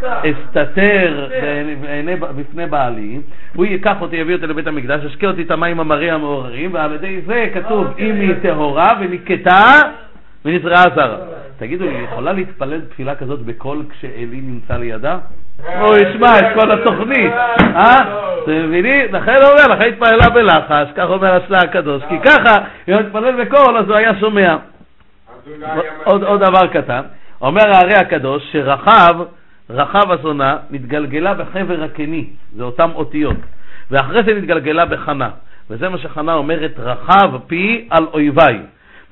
[0.04, 1.30] אסתתר
[2.36, 3.20] בפני בעלי,
[3.56, 7.22] הוא ייקח אותי, יביא אותי לבית המקדש, ישקה אותי את המים המרים המעוררים, ועל ידי
[7.22, 8.10] זה כתוב, אוקיי.
[8.10, 9.82] אם היא טהורה ונקטה
[10.46, 11.18] ונזרעה זרה.
[11.58, 15.20] תגידו לי, היא יכולה להתפלל תפילה כזאת בקול כשאלי נמצא לידה?
[15.80, 17.96] הוא ישמע את כל התוכנית, אה?
[18.44, 19.14] אתם מבינים?
[19.14, 23.46] לכן הוא אומר, לכן התפללה בלחש, כך אומר השלה הקדוש, כי ככה, אם הוא התפלל
[23.46, 24.56] בקול, אז הוא היה שומע.
[26.04, 27.02] עוד, דבר קטן,
[27.42, 29.16] אומר הארי הקדוש שרחב,
[29.70, 32.26] רחב הזונה, נתגלגלה בחבר הקני,
[32.56, 33.38] זה אותן אותיות,
[33.92, 35.30] ואחרי זה נתגלגלה בחנה,
[35.70, 38.60] וזה מה שחנה אומרת, רחב פי על אויביי.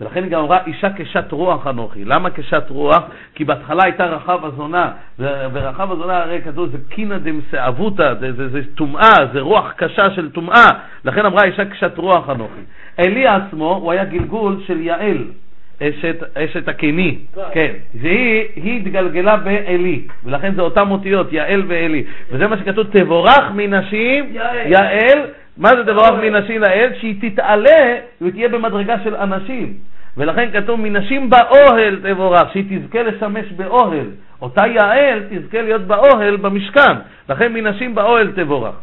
[0.02, 2.06] ולכן היא גם אמרה, אישה קשת רוח אנוכי.
[2.06, 3.04] למה קשת רוח?
[3.36, 8.60] כי בהתחלה הייתה רחב הזונה, ורחב הזונה הרי כתוב, זה קינא דמסעבותא, זה, זה, זה
[8.76, 10.68] טומאה, זה רוח קשה של טומאה.
[11.06, 12.62] לכן אמרה אישה קשת רוח אנוכי.
[13.00, 15.18] אלי עצמו, הוא היה גלגול של יעל.
[15.84, 17.18] אשת, אשת הקיני,
[17.54, 23.52] כן, והיא היא התגלגלה בעלי, ולכן זה אותן אותיות, יעל ועלי, וזה מה שכתוב, תבורך
[23.56, 24.72] מנשים, יעל.
[24.72, 25.20] יעל,
[25.58, 26.90] מה זה תבורך מנשים יעל?
[27.00, 29.74] שהיא תתעלה ותהיה במדרגה של אנשים,
[30.18, 34.08] ולכן כתוב מנשים באוהל תבורך, שהיא תזכה לשמש באוהל,
[34.42, 36.94] אותה יעל תזכה להיות באוהל במשכן,
[37.30, 38.76] לכן מנשים באוהל תבורך.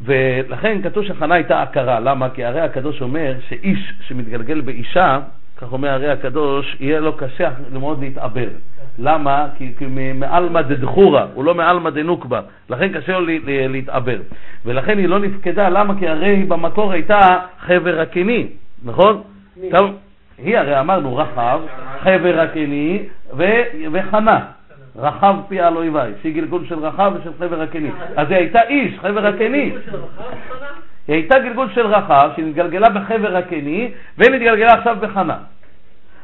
[0.00, 2.28] ולכן כתוב שחנה הייתה עקרה, למה?
[2.30, 5.18] כי הרי הקדוש אומר שאיש שמתגלגל באישה,
[5.56, 8.48] כך אומר הרי הקדוש, יהיה לו קשה מאוד להתעבר.
[8.98, 9.46] למה?
[9.58, 12.40] כי, כי מעלמא דדחורא, הוא לא מעלמא דנוקבה,
[12.70, 13.26] לכן קשה לו
[13.68, 14.18] להתעבר.
[14.64, 15.94] ולכן היא לא נפקדה, למה?
[15.98, 18.46] כי הרי היא במקור הייתה חבר הקיני,
[18.84, 19.22] נכון?
[19.70, 19.90] טוב,
[20.38, 21.60] היא הרי אמרנו רחב,
[22.00, 23.02] חבר הקיני
[23.92, 24.40] וחנה.
[24.96, 27.90] רחב פי על אויביי, שהיא גלגול של רחב ושל חבר הקיני.
[28.16, 29.72] אז היא הייתה איש, חבר הקיני.
[31.08, 35.36] היא הייתה גלגול של רחב, שנתגלגלה בחבר הקיני, ונתגלגלה עכשיו בחנה.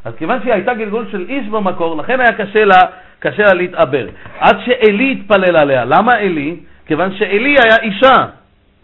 [0.04, 2.80] אז כיוון שהיא הייתה גלגול של איש במקור, לכן היה קשה לה,
[3.18, 4.06] קשה לה להתעבר.
[4.40, 5.84] עד שאלי התפלל עליה.
[5.84, 6.56] למה אלי?
[6.86, 8.26] כיוון שאלי היה אישה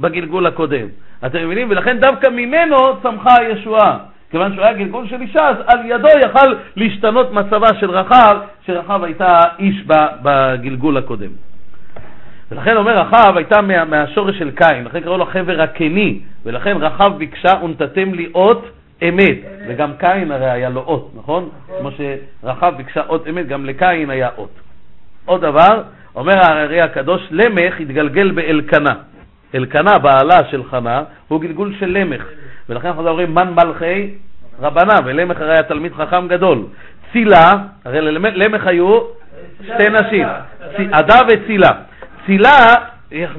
[0.00, 0.86] בגלגול הקודם.
[1.26, 1.70] אתם מבינים?
[1.70, 3.98] ולכן דווקא ממנו צמחה הישועה.
[4.30, 9.04] כיוון שהוא היה גלגול של אישה, אז על ידו יכל להשתנות מצבה של רחב, שרחב
[9.04, 9.84] הייתה איש
[10.22, 11.30] בגלגול הקודם.
[12.50, 17.18] ולכן אומר רחב הייתה מה, מהשורש של קין, לכן קראו לו חבר הקני, ולכן רחב
[17.18, 18.68] ביקשה ונתתם לי אות
[19.02, 21.48] אמת, וגם קין הרי היה לו אות, נכון?
[21.78, 24.50] כמו שרחב ביקשה אות אמת, גם לקין היה אות.
[25.24, 25.82] עוד דבר,
[26.14, 28.94] אומר הארי הקדוש, למך התגלגל באלקנה.
[29.54, 32.24] אלקנה, בעלה של חנה, הוא גלגול של למך.
[32.68, 34.14] ולכן אנחנו אומרים מן מלכי
[34.60, 36.66] רבנה, ולמך הרי היה תלמיד חכם גדול.
[37.12, 37.50] צילה,
[37.84, 39.00] הרי למך היו
[39.64, 40.26] שתי נשים,
[40.92, 41.70] עדה וצילה.
[42.26, 42.58] צילה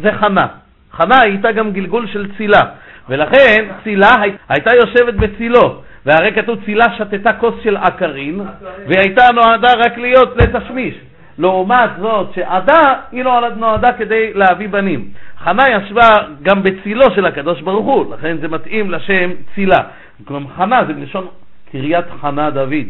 [0.02, 0.48] זה חנה.
[0.92, 2.62] חנה הייתה גם גלגול של צילה,
[3.10, 4.16] ולכן צילה
[4.50, 8.42] הייתה יושבת בצילו, והרי כתוב צילה שתתה כוס של עקרין,
[8.88, 10.96] והיא הייתה נועדה רק להיות לתשמיש.
[11.40, 15.10] לעומת זאת שעדה, היא נועדה, נועדה כדי להביא בנים.
[15.44, 16.10] חנה ישבה
[16.42, 19.80] גם בצילו של הקדוש ברוך הוא, לכן זה מתאים לשם צילה.
[20.26, 21.28] כלומר, חנה זה מלשון
[21.72, 22.88] קריית חנה דוד.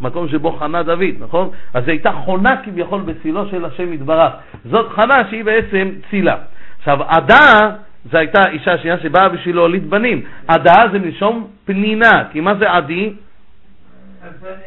[0.00, 1.48] מקום שבו חנה דוד, נכון?
[1.74, 4.32] אז היא הייתה חונה כביכול בצילו של השם יתברך.
[4.64, 6.36] זאת חנה שהיא בעצם צילה.
[6.78, 7.70] עכשיו, עדה
[8.10, 10.22] זו הייתה אישה שנייה שבאה בשביל להוליד בנים.
[10.48, 13.12] עדה זה מלשון פנינה, כי מה זה עדי?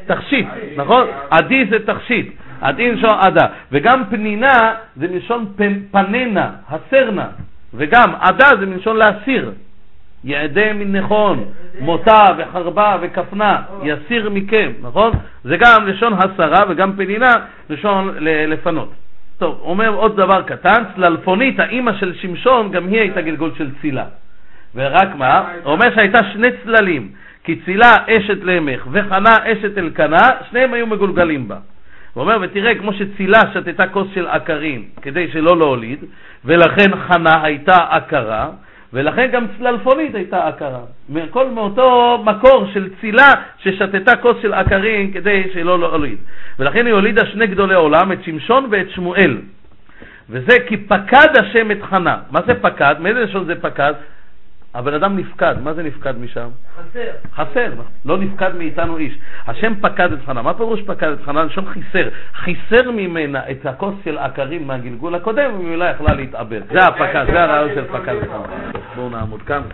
[0.05, 0.47] תכשיט,
[0.77, 1.07] נכון?
[1.29, 3.47] עדי זה תכשיט, עדי מלשון עדה.
[3.71, 5.53] וגם פנינה זה מלשון
[5.91, 7.27] פננה, הסרנה.
[7.73, 9.51] וגם עדה זה מלשון להסיר.
[10.23, 11.43] יעדי מנכון,
[11.79, 15.11] מותה וחרבה וכפנה, יסיר מכם, נכון?
[15.43, 17.33] זה גם לשון הסרה וגם פנינה,
[17.69, 18.89] לשון לפנות.
[19.37, 24.05] טוב, אומר עוד דבר קטן, צללפונית, האימא של שמשון, גם היא הייתה גלגול של צילה.
[24.75, 25.51] ורק מה?
[25.63, 27.09] הוא אומר שהייתה שני צללים,
[27.43, 31.57] כי צילה אשת למך וחנה אשת אלקנה, שניהם היו מגולגלים בה.
[32.13, 35.99] הוא אומר, ותראה, כמו שצילה שתתה כוס של עקרים כדי שלא להוליד,
[36.45, 38.49] ולכן חנה הייתה עקרה,
[38.95, 40.79] ולכן גם צללפונית הייתה עקרה.
[41.15, 46.17] הכל מאותו מקור של צילה ששתתה כוס של עקרים כדי שלא להוליד.
[46.59, 49.37] ולכן היא הולידה שני גדולי עולם, את שמשון ואת שמואל.
[50.29, 52.17] וזה כי פקד השם את חנה.
[52.31, 52.95] מה זה פקד?
[52.99, 53.93] מאיזה לשון זה פקד?
[54.75, 56.49] הבן אדם נפקד, מה זה נפקד משם?
[56.75, 57.11] חסר.
[57.35, 57.71] חסר,
[58.05, 59.17] לא נפקד מאיתנו איש.
[59.47, 61.43] השם פקד את חנה, מה פירוש פקד את חנה?
[61.43, 62.09] לשון חיסר.
[62.33, 66.61] חיסר ממנה את הכוס של עקרים מהגלגול הקודם, וממילא יכלה להתאבד.
[66.71, 68.71] זה הפקד, זה הרעיון של פקד את חנה.
[68.95, 69.61] בואו נעמוד כאן.